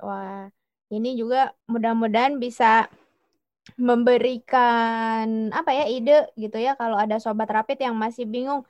[0.06, 0.50] wah
[0.94, 2.90] ini juga mudah-mudahan bisa
[3.80, 5.26] memberikan
[5.58, 8.62] apa ya ide gitu ya kalau ada sobat rapid yang masih bingung.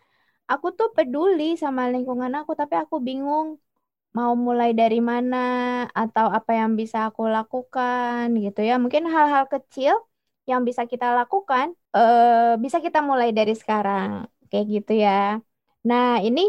[0.52, 3.46] Aku tuh peduli sama lingkungan aku tapi aku bingung
[4.16, 5.36] mau mulai dari mana
[6.02, 8.74] atau apa yang bisa aku lakukan gitu ya.
[8.82, 9.94] Mungkin hal-hal kecil
[10.50, 15.40] yang bisa kita lakukan eh, bisa kita mulai dari sekarang kayak gitu ya.
[15.88, 16.40] Nah, ini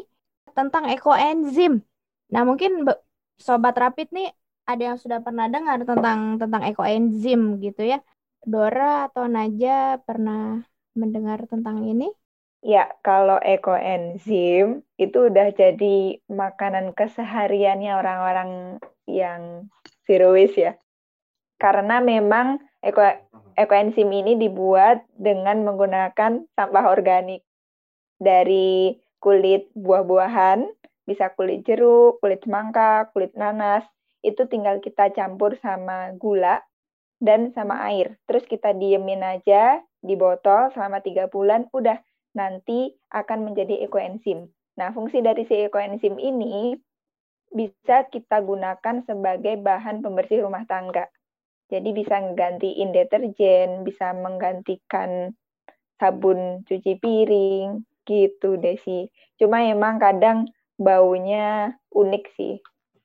[0.56, 1.84] tentang ekoenzim.
[2.32, 2.88] Nah, mungkin
[3.36, 4.32] sobat rapid nih
[4.66, 8.00] ada yang sudah pernah dengar tentang tentang ekoenzim gitu ya.
[8.42, 10.64] Dora atau Naja pernah
[10.96, 12.10] mendengar tentang ini?
[12.66, 19.70] Ya, kalau ekoenzim itu udah jadi makanan kesehariannya orang-orang yang
[20.10, 20.74] zero waste ya.
[21.62, 23.06] Karena memang eko
[23.54, 27.46] ekoenzim ini dibuat dengan menggunakan sampah organik
[28.18, 30.70] dari kulit buah-buahan,
[31.10, 33.82] bisa kulit jeruk, kulit semangka, kulit nanas,
[34.22, 36.62] itu tinggal kita campur sama gula
[37.18, 38.22] dan sama air.
[38.30, 41.98] Terus kita diemin aja di botol selama tiga bulan, udah
[42.38, 44.46] nanti akan menjadi ekoenzim.
[44.78, 46.78] Nah, fungsi dari si ekoenzim ini
[47.50, 51.10] bisa kita gunakan sebagai bahan pembersih rumah tangga.
[51.74, 55.34] Jadi bisa menggantiin deterjen, bisa menggantikan
[55.98, 59.10] sabun cuci piring, gitu Desi.
[59.36, 60.48] Cuma emang kadang
[60.80, 62.62] baunya unik sih.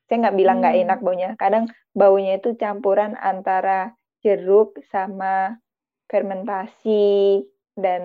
[0.07, 0.83] Saya nggak bilang nggak Hmm.
[0.87, 1.29] enak baunya.
[1.39, 5.57] Kadang baunya itu campuran antara jeruk sama
[6.11, 7.41] fermentasi
[7.79, 8.03] dan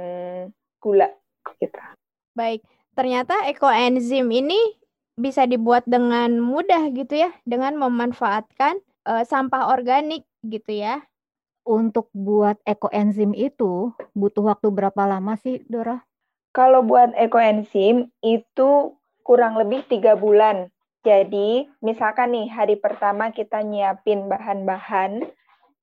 [0.81, 1.11] gula
[1.59, 1.77] gitu.
[2.37, 2.63] Baik,
[2.95, 4.59] ternyata ekoenzim ini
[5.17, 11.03] bisa dibuat dengan mudah gitu ya, dengan memanfaatkan eh, sampah organik gitu ya.
[11.67, 15.99] Untuk buat ekoenzim itu butuh waktu berapa lama sih, Dora?
[16.57, 20.73] Kalau buat ekoenzim itu kurang lebih tiga bulan.
[21.05, 25.21] Jadi misalkan nih hari pertama kita nyiapin bahan-bahan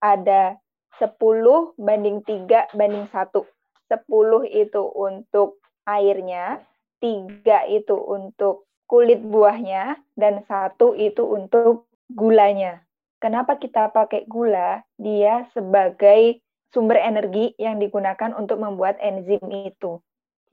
[0.02, 0.58] ada
[0.98, 3.46] 10 banding 3 banding 1.
[3.86, 6.66] 10 itu untuk airnya,
[6.98, 12.82] 3 itu untuk kulit buahnya, dan satu itu untuk gulanya.
[13.22, 14.82] Kenapa kita pakai gula?
[14.98, 16.42] Dia sebagai
[16.74, 20.02] sumber energi yang digunakan untuk membuat enzim itu.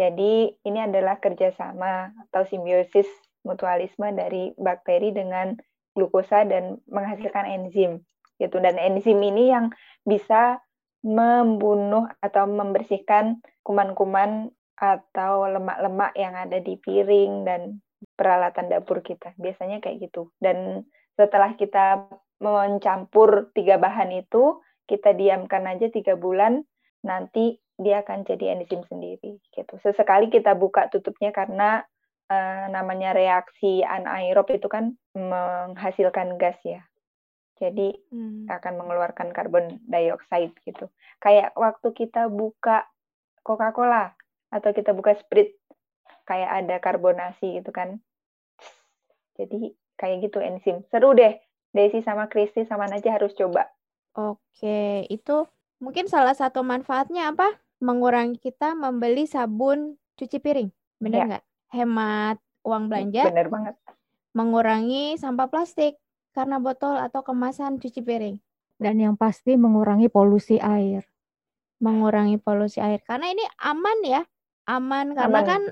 [0.00, 3.04] Jadi ini adalah kerjasama atau simbiosis
[3.44, 5.52] mutualisme dari bakteri dengan
[5.92, 8.00] glukosa dan menghasilkan enzim
[8.40, 8.56] gitu.
[8.64, 9.68] Dan enzim ini yang
[10.08, 10.64] bisa
[11.04, 14.48] membunuh atau membersihkan kuman-kuman
[14.80, 17.84] atau lemak-lemak yang ada di piring dan
[18.16, 19.36] peralatan dapur kita.
[19.36, 20.32] Biasanya kayak gitu.
[20.40, 22.08] Dan setelah kita
[22.40, 26.64] mencampur tiga bahan itu kita diamkan aja tiga bulan
[27.06, 31.80] nanti dia akan jadi enzim sendiri gitu sesekali kita buka tutupnya karena
[32.30, 36.86] uh, namanya reaksi anaerob itu kan menghasilkan gas ya.
[37.60, 38.48] Jadi hmm.
[38.48, 40.88] akan mengeluarkan karbon dioksida gitu.
[41.20, 42.88] Kayak waktu kita buka
[43.44, 44.16] Coca-Cola
[44.48, 45.60] atau kita buka Sprite
[46.24, 48.00] kayak ada karbonasi gitu kan.
[49.36, 50.80] Jadi kayak gitu enzim.
[50.88, 51.36] Seru deh.
[51.70, 53.68] Desi sama Kristi sama Najah harus coba.
[54.18, 55.46] Oke, itu
[55.80, 57.58] mungkin salah satu manfaatnya apa?
[57.80, 60.68] Mengurangi kita membeli sabun cuci piring.
[61.00, 61.44] Benar nggak?
[61.44, 61.74] Ya.
[61.80, 63.24] Hemat uang belanja.
[63.32, 63.74] Bener banget.
[64.36, 65.96] Mengurangi sampah plastik
[66.36, 68.36] karena botol atau kemasan cuci piring.
[68.76, 71.08] Dan yang pasti mengurangi polusi air.
[71.80, 73.00] Mengurangi polusi air.
[73.02, 74.22] Karena ini aman ya.
[74.68, 75.48] Aman karena aman.
[75.48, 75.62] kan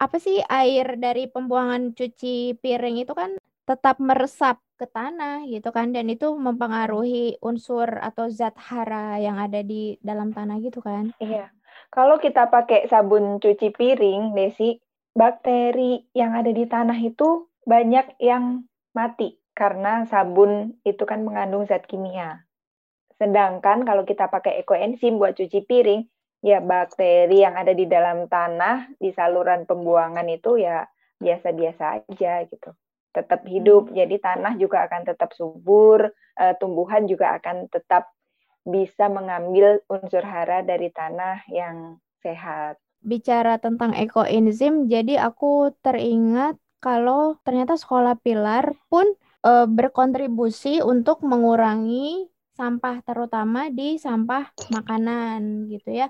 [0.00, 5.92] apa sih air dari pembuangan cuci piring itu kan tetap meresap ke tanah gitu kan
[5.94, 11.16] dan itu mempengaruhi unsur atau zat hara yang ada di dalam tanah gitu kan.
[11.20, 11.48] Iya.
[11.88, 14.76] Kalau kita pakai sabun cuci piring, Desi,
[15.14, 21.86] bakteri yang ada di tanah itu banyak yang mati karena sabun itu kan mengandung zat
[21.86, 22.44] kimia.
[23.14, 26.02] Sedangkan kalau kita pakai ekoenzim buat cuci piring,
[26.42, 30.84] ya bakteri yang ada di dalam tanah di saluran pembuangan itu ya
[31.22, 32.74] biasa-biasa aja gitu.
[33.14, 38.10] Tetap hidup, jadi tanah juga akan tetap subur, uh, tumbuhan juga akan tetap
[38.64, 42.80] bisa mengambil unsur hara dari tanah yang sehat.
[43.04, 49.04] Bicara tentang ekoenzim, jadi aku teringat kalau ternyata sekolah pilar pun
[49.44, 56.08] e, berkontribusi untuk mengurangi sampah terutama di sampah makanan gitu ya.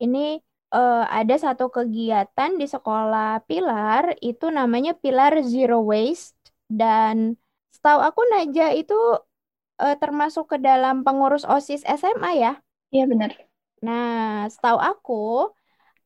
[0.00, 0.40] Ini
[0.72, 6.39] e, ada satu kegiatan di sekolah pilar itu namanya Pilar Zero Waste
[6.70, 7.34] dan
[7.74, 8.96] setahu aku Naja itu
[9.82, 12.52] e, termasuk ke dalam pengurus OSIS SMA ya?
[12.94, 13.34] Iya benar.
[13.82, 15.24] Nah, setahu aku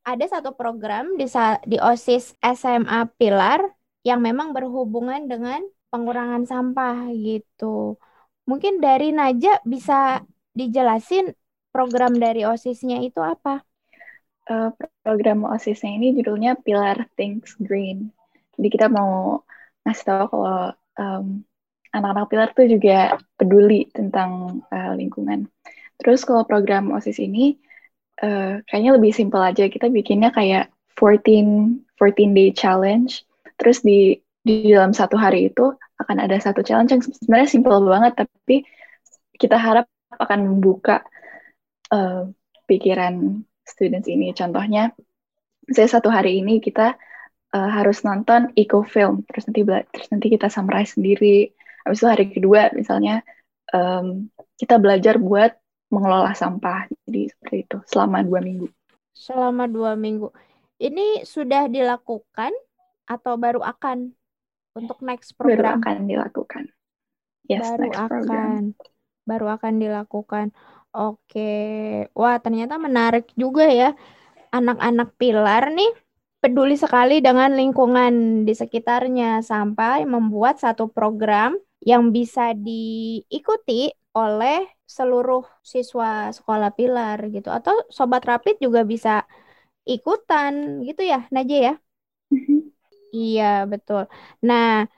[0.05, 1.29] ada satu program di,
[1.69, 3.61] di OSIS SMA Pilar
[4.05, 7.97] yang memang berhubungan dengan pengurangan sampah gitu.
[8.45, 10.21] Mungkin dari Naja bisa
[10.53, 11.33] dijelasin
[11.73, 13.65] program dari OSIS-nya itu apa?
[14.45, 14.69] Uh,
[15.01, 18.13] program OSIS-nya ini judulnya Pilar Thinks Green.
[18.55, 19.41] Jadi kita mau
[19.85, 21.45] ngasih tahu kalau um,
[21.95, 25.47] anak-anak Pilar tuh juga peduli tentang uh, lingkungan.
[26.03, 27.55] Terus kalau program OSIS ini
[28.25, 29.71] uh, kayaknya lebih simpel aja.
[29.71, 33.23] Kita bikinnya kayak 14 14 day challenge.
[33.61, 38.27] Terus di di dalam satu hari itu akan ada satu challenge yang sebenarnya simpel banget
[38.27, 38.67] tapi
[39.39, 39.87] kita harap
[40.19, 41.07] akan membuka
[41.95, 42.27] uh,
[42.67, 44.31] pikiran students ini.
[44.37, 44.93] Contohnya,
[45.73, 46.95] saya satu hari ini kita
[47.55, 51.55] uh, harus nonton eco film, terus nanti terus nanti kita summarize sendiri.
[51.87, 53.23] Habis itu hari kedua misalnya
[53.71, 54.27] um,
[54.59, 55.55] kita belajar buat
[55.95, 56.91] mengelola sampah.
[57.07, 58.67] Jadi seperti itu selama dua minggu.
[59.15, 60.35] Selama dua minggu.
[60.83, 62.51] Ini sudah dilakukan
[63.07, 64.11] atau baru akan
[64.75, 65.79] untuk next program?
[65.79, 66.65] Baru akan dilakukan.
[67.47, 68.11] Yes, baru next akan.
[68.11, 68.63] program.
[69.25, 70.47] Baru akan dilakukan.
[70.91, 71.53] Oke.
[72.11, 73.95] Wah, ternyata menarik juga ya.
[74.51, 76.04] Anak-anak pilar nih
[76.45, 85.49] peduli sekali dengan lingkungan di sekitarnya sampai membuat satu program yang bisa diikuti oleh seluruh
[85.65, 89.25] siswa sekolah pilar gitu atau sobat rapid juga bisa
[89.89, 91.75] ikutan gitu ya Naja ya
[92.29, 92.61] mm-hmm.
[93.15, 94.11] Iya, betul.
[94.43, 94.91] Nah,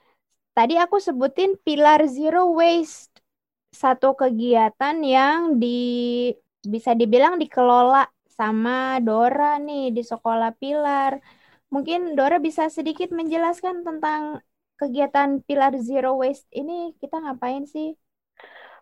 [0.57, 3.21] tadi aku sebutin pilar zero waste.
[3.69, 6.33] Satu kegiatan yang di
[6.65, 11.21] bisa dibilang dikelola sama Dora nih di sekolah pilar.
[11.67, 14.41] Mungkin Dora bisa sedikit menjelaskan tentang
[14.79, 17.97] kegiatan pilar zero waste ini kita ngapain sih?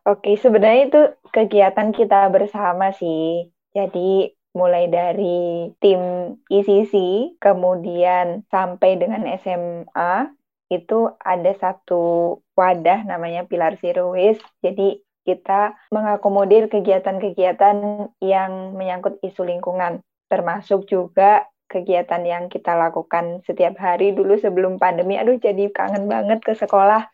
[0.06, 1.02] Oke, sebenarnya itu
[1.34, 3.50] kegiatan kita bersama sih.
[3.74, 6.00] Jadi mulai dari tim
[6.46, 6.94] ICC,
[7.42, 10.30] kemudian sampai dengan SMA,
[10.70, 14.46] itu ada satu wadah namanya Pilar Zero Waste.
[14.62, 23.78] Jadi kita mengakomodir kegiatan-kegiatan yang menyangkut isu lingkungan, termasuk juga kegiatan yang kita lakukan setiap
[23.82, 25.18] hari dulu sebelum pandemi.
[25.18, 27.10] Aduh, jadi kangen banget ke sekolah.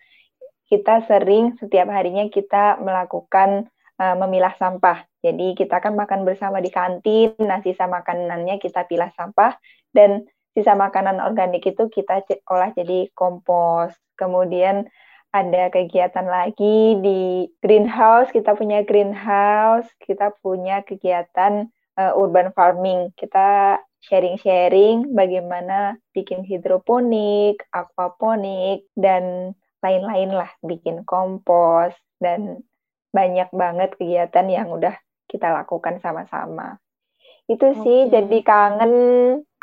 [0.67, 3.67] Kita sering setiap harinya kita melakukan
[3.99, 5.03] uh, memilah sampah.
[5.21, 9.53] Jadi kita kan makan bersama di kantin, nah sisa makanannya kita pilah sampah
[9.93, 10.25] dan
[10.57, 13.93] sisa makanan organik itu kita olah jadi kompos.
[14.17, 14.89] Kemudian
[15.31, 23.15] ada kegiatan lagi di greenhouse, kita punya greenhouse, kita punya kegiatan uh, urban farming.
[23.15, 32.65] Kita sharing-sharing bagaimana bikin hidroponik, aquaponik, dan lain-lain lah, bikin kompos, dan
[33.13, 34.97] banyak banget kegiatan yang udah
[35.29, 36.81] kita lakukan sama-sama.
[37.45, 38.11] Itu sih okay.
[38.11, 38.93] jadi kangen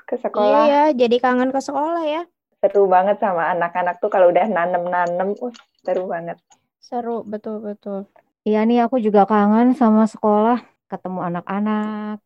[0.09, 0.65] ke sekolah.
[0.67, 2.23] Iya, jadi kangen ke sekolah ya.
[2.59, 6.39] Seru banget sama anak-anak tuh kalau udah nanem-nanem, uh, seru banget.
[6.83, 8.11] Seru, betul-betul.
[8.43, 12.19] Iya nih aku juga kangen sama sekolah, ketemu anak-anak.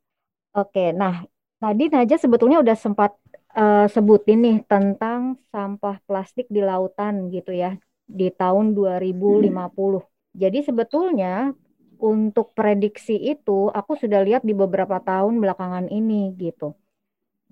[0.53, 1.25] Oke, nah
[1.63, 3.15] tadi Naja sebetulnya udah sempat
[3.55, 7.79] uh, sebutin nih tentang sampah plastik di lautan gitu ya
[8.11, 9.47] di tahun 2050.
[9.47, 10.03] Hmm.
[10.35, 11.55] Jadi sebetulnya
[12.03, 16.75] untuk prediksi itu aku sudah lihat di beberapa tahun belakangan ini gitu.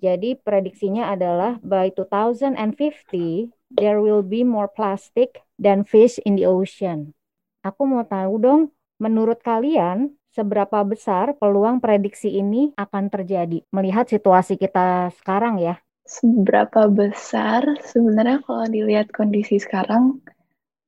[0.00, 2.58] Jadi prediksinya adalah by 2050
[3.70, 7.14] there will be more plastic than fish in the ocean.
[7.62, 8.60] Aku mau tahu dong,
[8.96, 15.78] menurut kalian seberapa besar peluang prediksi ini akan terjadi melihat situasi kita sekarang ya?
[16.06, 20.22] Seberapa besar sebenarnya kalau dilihat kondisi sekarang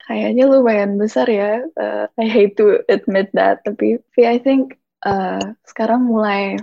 [0.07, 1.63] kayaknya lumayan besar ya.
[1.79, 6.59] Uh, I hate to admit that, tapi I think uh, sekarang mulai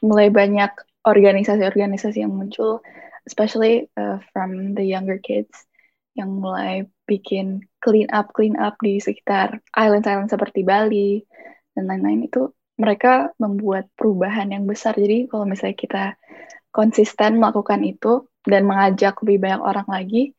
[0.00, 0.72] mulai banyak
[1.04, 2.80] organisasi-organisasi yang muncul,
[3.28, 5.52] especially uh, from the younger kids
[6.12, 11.24] yang mulai bikin clean up clean up di sekitar island-island seperti Bali
[11.72, 14.96] dan lain-lain itu mereka membuat perubahan yang besar.
[14.96, 16.04] Jadi kalau misalnya kita
[16.72, 20.32] konsisten melakukan itu dan mengajak lebih banyak orang lagi,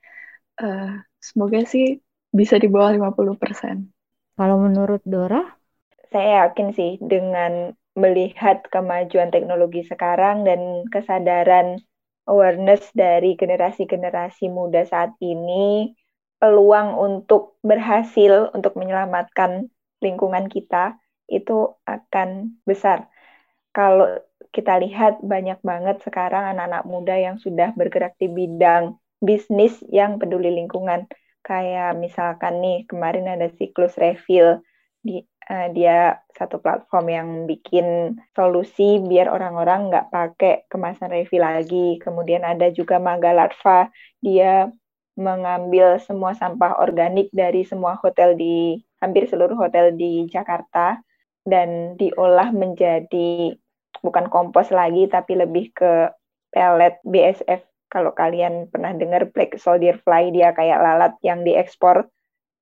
[0.59, 2.01] uh, semoga sih
[2.34, 3.86] bisa di bawah 50%.
[4.34, 5.45] Kalau menurut Dora?
[6.09, 11.77] Saya yakin sih dengan melihat kemajuan teknologi sekarang dan kesadaran
[12.25, 15.93] awareness dari generasi-generasi muda saat ini,
[16.41, 19.69] peluang untuk berhasil untuk menyelamatkan
[20.01, 20.97] lingkungan kita
[21.28, 23.07] itu akan besar.
[23.74, 24.05] Kalau
[24.53, 30.53] kita lihat banyak banget sekarang anak-anak muda yang sudah bergerak di bidang bisnis yang peduli
[30.53, 31.09] lingkungan
[31.43, 34.61] kayak misalkan nih kemarin ada siklus refill
[35.03, 35.19] di
[35.51, 41.99] uh, dia satu platform yang bikin solusi biar orang-orang nggak pakai kemasan refill lagi.
[41.99, 43.91] Kemudian ada juga Magalarva,
[44.24, 44.71] dia
[45.13, 50.97] mengambil semua sampah organik dari semua hotel di hampir seluruh hotel di Jakarta
[51.44, 53.56] dan diolah menjadi
[54.04, 56.12] bukan kompos lagi tapi lebih ke
[56.52, 57.64] pellet BSF
[57.94, 62.10] kalau kalian pernah dengar black soldier fly, dia kayak lalat yang diekspor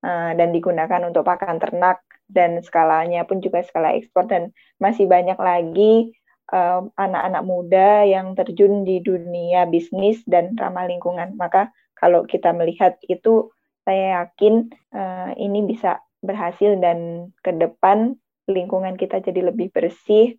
[0.04, 5.36] uh, dan digunakan untuk pakan ternak dan skalanya pun juga skala ekspor dan masih banyak
[5.40, 6.12] lagi
[6.52, 11.32] anak anak-anak muda yang terjun di dunia bisnis dan ramah lingkungan.
[11.40, 13.48] Maka kalau kita melihat itu,
[13.88, 20.38] saya yakin uh, ini bisa berhasil dan ke depan lingkungan kita jadi lebih bersih,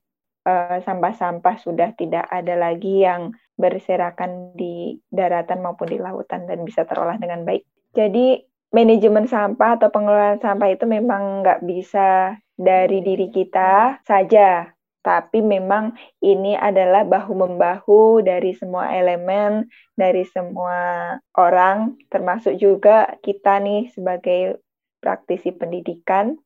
[0.84, 6.84] sampah-sampah uh, sudah tidak ada lagi yang berserakan di daratan maupun di lautan dan bisa
[6.84, 7.64] terolah dengan baik.
[7.96, 8.44] Jadi
[8.74, 14.68] manajemen sampah atau pengelolaan sampah itu memang nggak bisa dari diri kita saja,
[15.04, 23.92] tapi memang ini adalah bahu-membahu dari semua elemen, dari semua orang, termasuk juga kita nih
[23.94, 24.64] sebagai
[25.04, 26.40] praktisi pendidikan,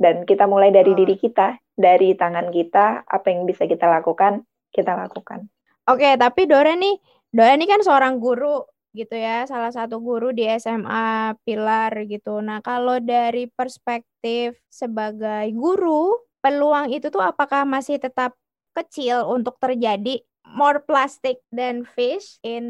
[0.00, 4.96] dan kita mulai dari diri kita, dari tangan kita, apa yang bisa kita lakukan, kita
[4.96, 5.44] lakukan.
[5.84, 6.96] Oke, tapi Dora nih,
[7.28, 8.64] Dora nih kan seorang guru
[8.96, 12.40] gitu ya, salah satu guru di SMA Pilar gitu.
[12.40, 18.34] Nah, kalau dari perspektif sebagai guru, peluang itu tuh apakah masih tetap
[18.72, 22.64] kecil untuk terjadi more plastic than fish in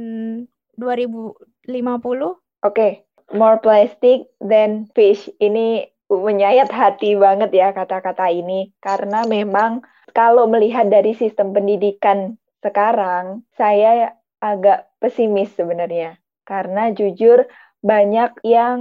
[0.77, 1.39] 2050?
[1.79, 2.93] Oke, okay.
[3.33, 5.31] more plastic than fish.
[5.41, 13.47] Ini menyayat hati banget ya kata-kata ini karena memang kalau melihat dari sistem pendidikan sekarang,
[13.57, 16.21] saya agak pesimis sebenarnya.
[16.45, 17.47] Karena jujur
[17.81, 18.81] banyak yang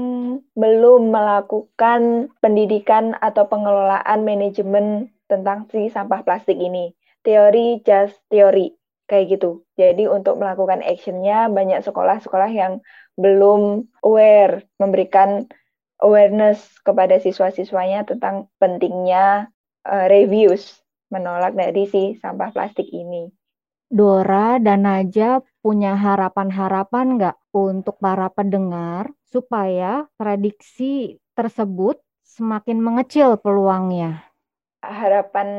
[0.57, 6.91] belum melakukan pendidikan atau pengelolaan manajemen tentang si sampah plastik ini.
[7.23, 8.75] Teori just teori,
[9.07, 9.63] kayak gitu.
[9.79, 12.83] Jadi untuk melakukan actionnya banyak sekolah-sekolah yang
[13.19, 15.47] belum aware, memberikan
[15.99, 19.51] awareness kepada siswa-siswanya tentang pentingnya
[19.85, 20.79] uh, reviews
[21.11, 23.29] menolak dari si sampah plastik ini.
[23.89, 34.29] Dora dan Naja punya harapan-harapan nggak untuk para pendengar supaya prediksi tersebut semakin mengecil peluangnya?
[34.85, 35.49] Harapan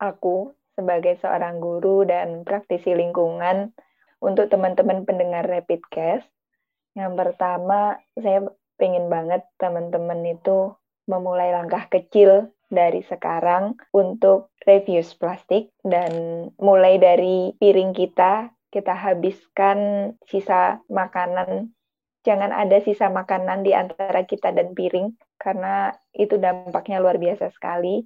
[0.00, 3.70] aku sebagai seorang guru dan praktisi lingkungan
[4.24, 6.26] untuk teman-teman pendengar Rapid Cast,
[6.96, 8.48] yang pertama saya
[8.84, 10.76] pengen banget teman-teman itu
[11.08, 16.12] memulai langkah kecil dari sekarang untuk reuse plastik dan
[16.60, 19.78] mulai dari piring kita kita habiskan
[20.26, 21.70] sisa makanan.
[22.26, 28.02] Jangan ada sisa makanan di antara kita dan piring karena itu dampaknya luar biasa sekali.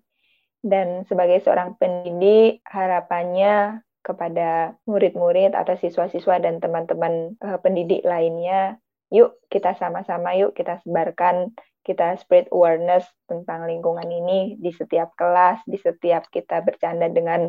[0.60, 8.76] Dan sebagai seorang pendidik harapannya kepada murid-murid atau siswa-siswa dan teman-teman uh, pendidik lainnya
[9.08, 11.52] yuk kita sama-sama yuk kita sebarkan
[11.88, 17.48] kita spread awareness tentang lingkungan ini di setiap kelas, di setiap kita bercanda dengan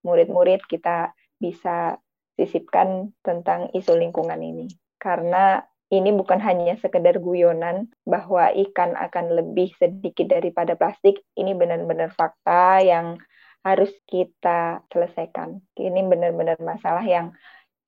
[0.00, 2.00] murid-murid, kita bisa
[2.40, 4.64] sisipkan tentang isu lingkungan ini.
[4.96, 5.60] Karena
[5.92, 12.80] ini bukan hanya sekedar guyonan bahwa ikan akan lebih sedikit daripada plastik, ini benar-benar fakta
[12.80, 13.20] yang
[13.60, 15.60] harus kita selesaikan.
[15.76, 17.36] Ini benar-benar masalah yang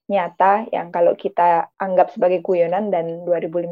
[0.08, 3.68] nyata yang kalau kita anggap sebagai guyonan dan 2050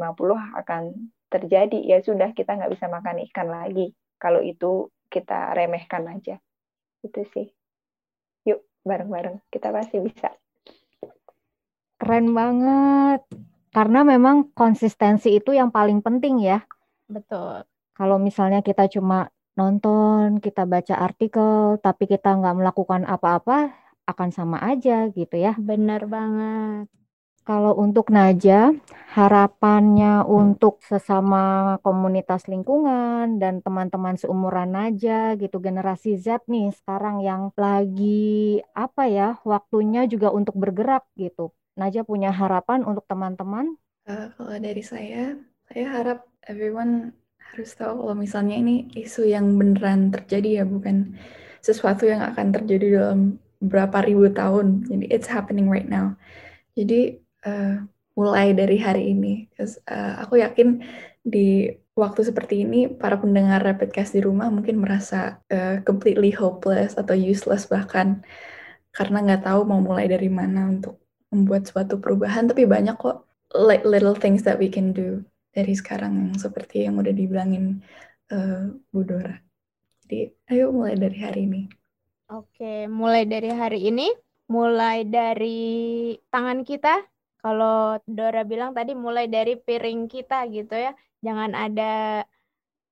[0.61, 3.91] akan terjadi ya sudah kita nggak bisa makan ikan lagi.
[4.21, 6.37] Kalau itu kita remehkan aja.
[7.01, 7.49] Itu sih.
[8.45, 9.41] Yuk bareng-bareng.
[9.49, 10.29] Kita pasti bisa.
[11.97, 13.25] Keren banget.
[13.73, 16.61] Karena memang konsistensi itu yang paling penting ya.
[17.09, 17.65] Betul.
[17.97, 23.73] Kalau misalnya kita cuma nonton kita baca artikel tapi kita nggak melakukan apa-apa
[24.11, 26.87] akan sama aja gitu ya benar banget
[27.47, 28.75] kalau untuk Naja,
[29.15, 37.55] harapannya untuk sesama komunitas lingkungan dan teman-teman seumuran Naja gitu generasi Z nih sekarang yang
[37.55, 41.55] lagi apa ya waktunya juga untuk bergerak gitu.
[41.79, 43.79] Naja punya harapan untuk teman-teman?
[44.03, 45.39] Uh, kalau dari saya,
[45.71, 51.15] saya harap everyone harus tahu kalau misalnya ini isu yang beneran terjadi ya bukan
[51.63, 54.85] sesuatu yang akan terjadi dalam berapa ribu tahun.
[54.87, 56.13] Jadi it's happening right now.
[56.77, 57.83] Jadi uh,
[58.17, 59.45] mulai dari hari ini.
[59.57, 60.81] Uh, aku yakin
[61.21, 66.93] di waktu seperti ini para pendengar rapid cast di rumah mungkin merasa uh, completely hopeless
[66.93, 68.21] atau useless bahkan
[68.93, 72.49] karena nggak tahu mau mulai dari mana untuk membuat suatu perubahan.
[72.49, 73.25] Tapi banyak kok
[73.85, 75.21] little things that we can do
[75.53, 77.81] dari sekarang seperti yang udah dibilangin
[78.33, 79.37] uh, Bu Dora.
[80.05, 81.76] Jadi ayo mulai dari hari ini.
[82.27, 84.11] Oke, mulai dari hari ini,
[84.51, 86.99] mulai dari tangan kita,
[87.39, 90.91] kalau Dora bilang tadi mulai dari piring kita gitu ya.
[91.23, 92.27] Jangan ada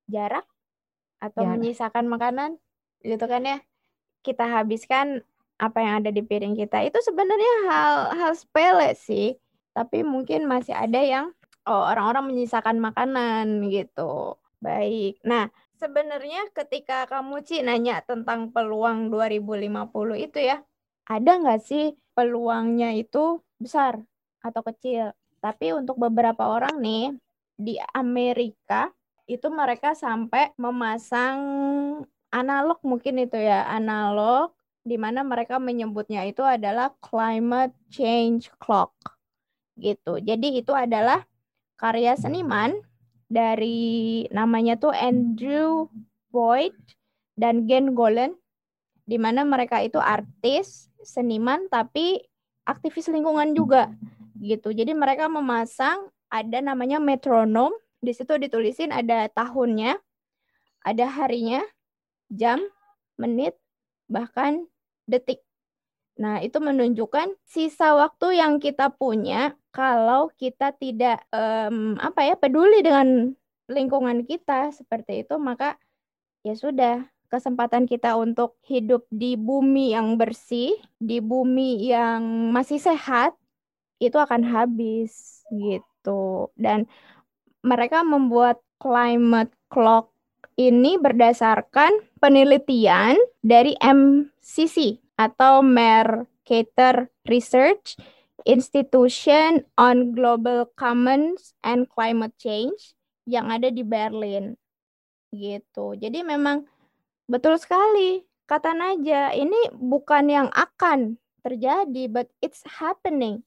[0.08, 0.48] jarak
[1.20, 1.52] atau ya.
[1.52, 2.56] menyisakan makanan
[3.04, 3.58] gitu kan ya.
[4.24, 5.20] Kita habiskan
[5.60, 6.88] apa yang ada di piring kita.
[6.88, 9.36] Itu sebenarnya hal hal sepele sih.
[9.76, 11.36] Tapi mungkin masih ada yang
[11.68, 14.40] oh orang-orang menyisakan makanan gitu.
[14.64, 15.20] Baik.
[15.28, 20.64] Nah, sebenarnya ketika kamu Ci nanya tentang peluang 2050 itu ya,
[21.06, 24.02] ada nggak sih peluangnya itu besar?
[24.46, 25.10] atau kecil.
[25.42, 27.06] Tapi untuk beberapa orang nih
[27.58, 28.94] di Amerika
[29.26, 31.38] itu mereka sampai memasang
[32.30, 34.54] analog mungkin itu ya, analog
[34.86, 38.94] di mana mereka menyebutnya itu adalah climate change clock.
[39.74, 40.22] Gitu.
[40.22, 41.26] Jadi itu adalah
[41.76, 42.78] karya seniman
[43.26, 45.90] dari namanya tuh Andrew
[46.30, 46.76] Boyd
[47.36, 48.38] dan Gen Golan
[49.06, 52.26] di mana mereka itu artis, seniman tapi
[52.66, 53.94] aktivis lingkungan juga
[54.42, 54.74] gitu.
[54.74, 57.72] Jadi mereka memasang ada namanya metronom.
[58.02, 59.98] Di situ ditulisin ada tahunnya,
[60.86, 61.66] ada harinya,
[62.30, 62.62] jam,
[63.18, 63.58] menit,
[64.06, 64.70] bahkan
[65.10, 65.42] detik.
[66.16, 72.80] Nah, itu menunjukkan sisa waktu yang kita punya kalau kita tidak um, apa ya peduli
[72.80, 73.36] dengan
[73.68, 75.76] lingkungan kita seperti itu, maka
[76.48, 83.36] ya sudah kesempatan kita untuk hidup di bumi yang bersih, di bumi yang masih sehat,
[84.00, 86.48] itu akan habis gitu.
[86.56, 86.88] Dan
[87.60, 90.16] mereka membuat climate clock
[90.56, 98.00] ini berdasarkan penelitian dari MCC atau Mercator Research
[98.44, 104.60] Institution on Global Commons and Climate Change yang ada di Berlin.
[105.32, 105.96] Gitu.
[105.96, 106.68] Jadi memang
[107.32, 113.42] betul sekali kata Naja, ini bukan yang akan terjadi, but it's happening.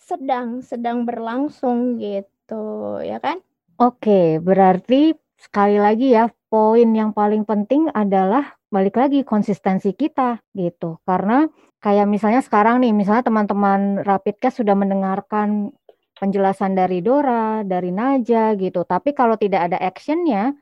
[0.00, 3.42] Sedang sedang berlangsung gitu, ya kan?
[3.76, 10.98] Oke, berarti sekali lagi ya, poin yang paling penting adalah balik lagi konsistensi kita gitu.
[11.06, 11.46] Karena
[11.84, 15.72] kayak misalnya sekarang nih, misalnya teman-teman Rapidcast sudah mendengarkan
[16.16, 18.82] penjelasan dari Dora, dari Naja gitu.
[18.88, 20.56] Tapi kalau tidak ada actionnya,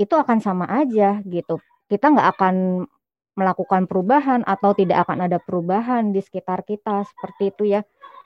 [0.00, 1.60] itu akan sama aja gitu.
[1.88, 2.54] Kita nggak akan
[3.36, 7.80] melakukan perubahan atau tidak akan ada perubahan di sekitar kita seperti itu ya.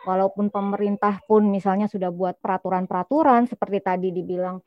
[0.05, 4.61] Walaupun pemerintah pun misalnya sudah buat peraturan-peraturan seperti tadi dibilang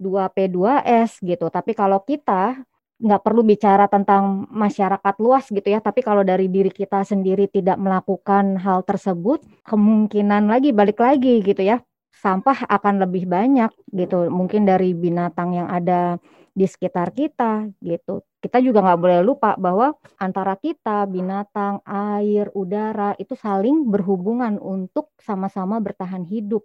[0.00, 1.46] 2P2S gitu.
[1.52, 2.58] Tapi kalau kita
[3.00, 7.80] nggak perlu bicara tentang masyarakat luas gitu ya, tapi kalau dari diri kita sendiri tidak
[7.80, 11.80] melakukan hal tersebut, kemungkinan lagi balik lagi gitu ya,
[12.12, 16.20] sampah akan lebih banyak gitu, mungkin dari binatang yang ada
[16.52, 18.20] di sekitar kita gitu.
[18.40, 25.12] Kita juga nggak boleh lupa bahwa antara kita, binatang, air, udara itu saling berhubungan untuk
[25.20, 26.64] sama-sama bertahan hidup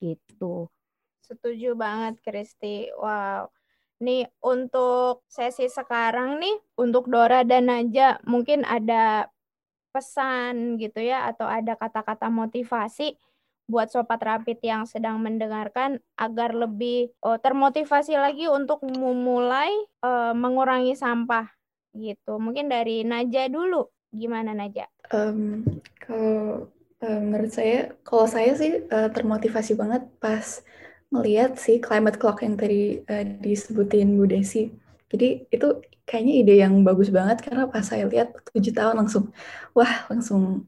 [0.00, 0.68] gitu.
[1.24, 2.92] Setuju banget, Kristi.
[2.96, 3.48] Wow.
[4.04, 9.32] Nih, untuk sesi sekarang nih, untuk Dora dan Naja, mungkin ada
[9.96, 13.16] pesan gitu ya, atau ada kata-kata motivasi
[13.64, 19.72] buat Sobat Rapid yang sedang mendengarkan agar lebih oh, termotivasi lagi untuk memulai
[20.04, 21.48] uh, mengurangi sampah
[21.96, 22.36] gitu.
[22.36, 23.88] Mungkin dari Naja dulu.
[24.14, 24.86] Gimana Naja?
[25.10, 25.64] Um,
[25.98, 26.70] kalau
[27.02, 30.60] uh, menurut saya, kalau saya sih uh, termotivasi banget pas
[31.14, 34.68] ngeliat sih climate clock yang tadi uh, disebutin Bu Desi.
[35.08, 35.68] Jadi itu
[36.04, 39.30] kayaknya ide yang bagus banget karena pas saya lihat tujuh tahun langsung,
[39.72, 40.66] wah langsung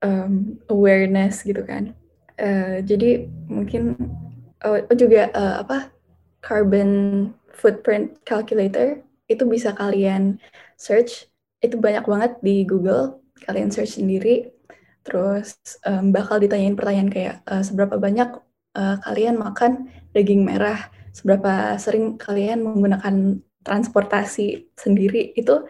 [0.00, 0.32] um,
[0.70, 1.92] awareness gitu kan.
[2.38, 3.98] Uh, jadi mungkin
[4.64, 5.92] oh, juga uh, apa
[6.40, 6.90] carbon
[7.52, 10.40] footprint calculator itu bisa kalian
[10.80, 11.28] search
[11.60, 14.48] itu banyak banget di Google kalian search sendiri
[15.04, 18.36] terus um, bakal ditanyain pertanyaan kayak uh, seberapa banyak
[18.74, 25.66] uh, kalian makan daging merah, seberapa sering kalian menggunakan transportasi sendiri, itu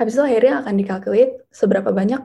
[0.00, 2.22] habis itu akhirnya akan dikalkulate seberapa banyak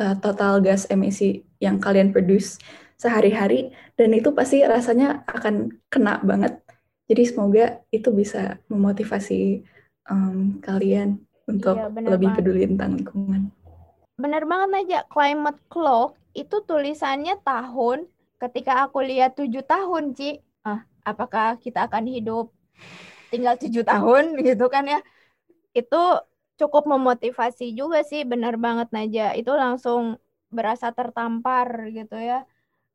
[0.00, 2.60] uh, total gas emisi yang kalian produce
[2.96, 6.62] sehari-hari, dan itu pasti rasanya akan kena banget.
[7.04, 9.60] Jadi semoga itu bisa memotivasi
[10.08, 12.38] um, kalian untuk iya, lebih banget.
[12.40, 13.42] peduli tentang lingkungan.
[14.16, 18.08] Benar banget aja, climate clock itu tulisannya tahun
[18.48, 22.52] ketika aku lihat tujuh tahun, Ci, ah, apakah kita akan hidup
[23.32, 25.00] tinggal tujuh tahun gitu kan ya?
[25.76, 26.02] Itu
[26.60, 29.34] cukup memotivasi juga sih, benar banget Naja.
[29.34, 30.20] Itu langsung
[30.52, 32.46] berasa tertampar gitu ya.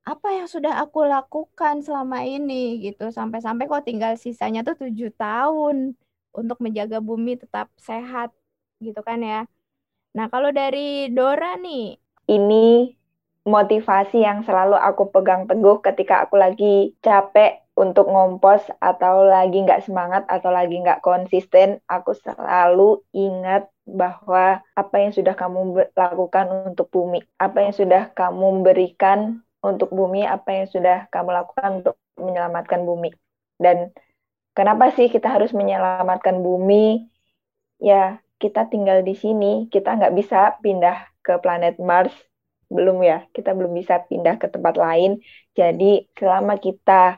[0.08, 5.93] Apa yang sudah aku lakukan selama ini gitu, sampai-sampai kok tinggal sisanya tuh tujuh tahun
[6.34, 8.34] untuk menjaga bumi tetap sehat
[8.82, 9.45] gitu kan ya.
[10.18, 12.99] Nah kalau dari Dora nih, ini
[13.50, 19.88] motivasi yang selalu aku pegang teguh ketika aku lagi capek untuk ngompos atau lagi nggak
[19.88, 26.91] semangat atau lagi nggak konsisten, aku selalu ingat bahwa apa yang sudah kamu lakukan untuk
[26.93, 32.84] bumi, apa yang sudah kamu berikan untuk bumi, apa yang sudah kamu lakukan untuk menyelamatkan
[32.84, 33.16] bumi.
[33.58, 33.95] Dan
[34.54, 37.08] kenapa sih kita harus menyelamatkan bumi?
[37.80, 42.29] Ya, kita tinggal di sini, kita nggak bisa pindah ke planet Mars
[42.76, 45.12] belum ya, kita belum bisa pindah ke tempat lain.
[45.60, 45.86] Jadi
[46.20, 47.18] selama kita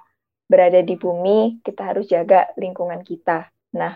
[0.51, 3.47] berada di bumi, kita harus jaga lingkungan kita.
[3.79, 3.93] Nah,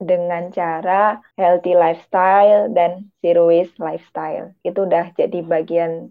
[0.00, 4.56] dengan cara healthy lifestyle dan zero waste lifestyle.
[4.64, 6.08] Itu udah jadi bagian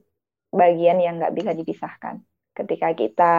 [0.53, 2.21] bagian yang nggak bisa dipisahkan.
[2.53, 3.33] Ketika kita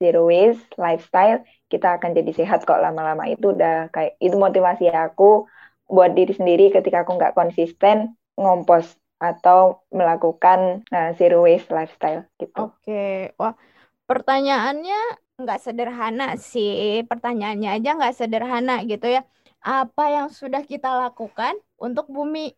[0.00, 3.28] zero waste lifestyle, kita akan jadi sehat kok lama-lama.
[3.28, 5.44] Itu udah kayak itu motivasi aku
[5.84, 12.72] buat diri sendiri ketika aku nggak konsisten ngompos atau melakukan uh, zero waste lifestyle gitu.
[12.72, 13.52] Oke, wah
[14.08, 15.00] pertanyaannya
[15.36, 19.22] nggak sederhana sih, pertanyaannya aja nggak sederhana gitu ya.
[19.60, 22.56] Apa yang sudah kita lakukan untuk bumi?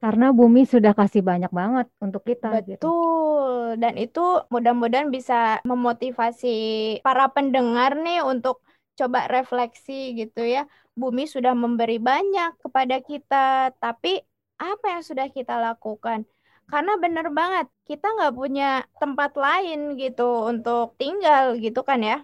[0.00, 2.64] Karena bumi sudah kasih banyak banget untuk kita.
[2.64, 2.80] Gitu.
[2.80, 3.80] Betul, gitu.
[3.84, 6.56] dan itu mudah-mudahan bisa memotivasi
[7.04, 8.64] para pendengar nih untuk
[8.96, 10.64] coba refleksi gitu ya.
[10.96, 14.24] Bumi sudah memberi banyak kepada kita, tapi
[14.58, 16.26] apa yang sudah kita lakukan?
[16.68, 22.18] Karena bener banget, kita nggak punya tempat lain gitu untuk tinggal gitu kan ya.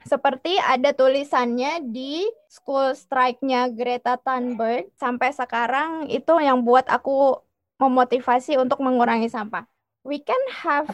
[0.00, 7.36] Seperti ada tulisannya di school strike-nya Greta Thunberg sampai sekarang itu yang buat aku
[7.76, 9.68] memotivasi untuk mengurangi sampah.
[10.08, 10.88] We can have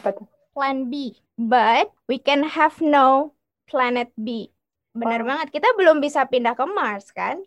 [0.51, 3.31] plan B, but we can have no
[3.71, 4.51] planet B.
[4.91, 5.27] Benar oh.
[5.31, 7.39] banget, kita belum bisa pindah ke Mars kan?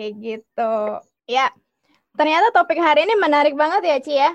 [0.00, 0.74] Kayak gitu.
[1.28, 1.52] Ya,
[2.18, 4.32] ternyata topik hari ini menarik banget ya Ci ya.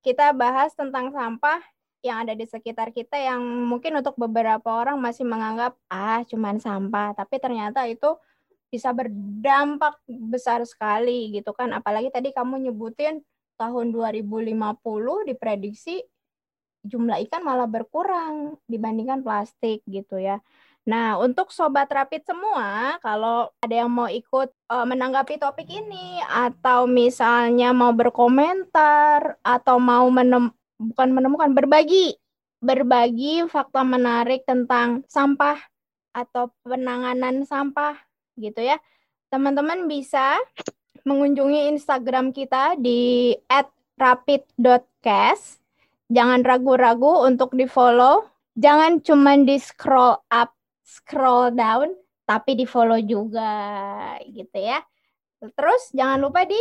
[0.00, 1.60] Kita bahas tentang sampah
[2.00, 7.12] yang ada di sekitar kita yang mungkin untuk beberapa orang masih menganggap ah cuman sampah
[7.12, 8.16] tapi ternyata itu
[8.72, 13.20] bisa berdampak besar sekali gitu kan apalagi tadi kamu nyebutin
[13.60, 16.00] tahun 2050 diprediksi
[16.80, 20.40] jumlah ikan malah berkurang dibandingkan plastik gitu ya.
[20.90, 26.90] Nah, untuk sobat rapid semua, kalau ada yang mau ikut uh, menanggapi topik ini atau
[26.90, 30.50] misalnya mau berkomentar atau mau menem
[30.82, 32.18] bukan menemukan berbagi
[32.58, 35.56] berbagi fakta menarik tentang sampah
[36.10, 37.94] atau penanganan sampah
[38.34, 38.82] gitu ya.
[39.30, 40.42] Teman-teman bisa
[41.08, 43.32] mengunjungi Instagram kita di
[43.96, 45.62] @rapid.cast.
[46.10, 48.26] Jangan ragu-ragu untuk di-follow.
[48.58, 50.50] Jangan cuma di-scroll up,
[50.90, 51.94] scroll down,
[52.26, 53.54] tapi di-follow juga
[54.26, 54.82] gitu ya.
[55.38, 56.58] Terus jangan lupa di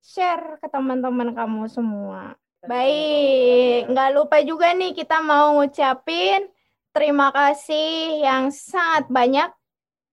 [0.00, 2.32] share ke teman-teman kamu semua.
[2.64, 6.44] Baik, nggak lupa juga nih kita mau ngucapin
[6.92, 9.48] terima kasih yang sangat banyak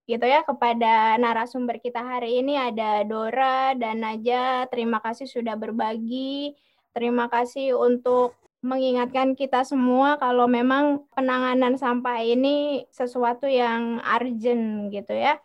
[0.07, 4.63] gitu ya kepada narasumber kita hari ini ada Dora dan Naja.
[4.71, 6.55] Terima kasih sudah berbagi.
[6.95, 8.31] Terima kasih untuk
[8.67, 15.39] mengingatkan kita semua kalau memang penanganan sampah ini sesuatu yang urgent gitu ya.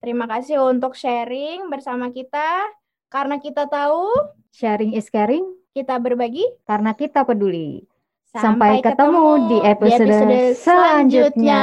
[0.00, 2.64] Terima kasih untuk sharing bersama kita
[3.12, 4.08] karena kita tahu
[4.50, 5.44] sharing is caring
[5.76, 7.84] kita berbagi karena kita peduli.
[8.32, 10.56] Sampai, Sampai ketemu, ketemu di episode, di episode selanjutnya.
[10.56, 11.62] selanjutnya.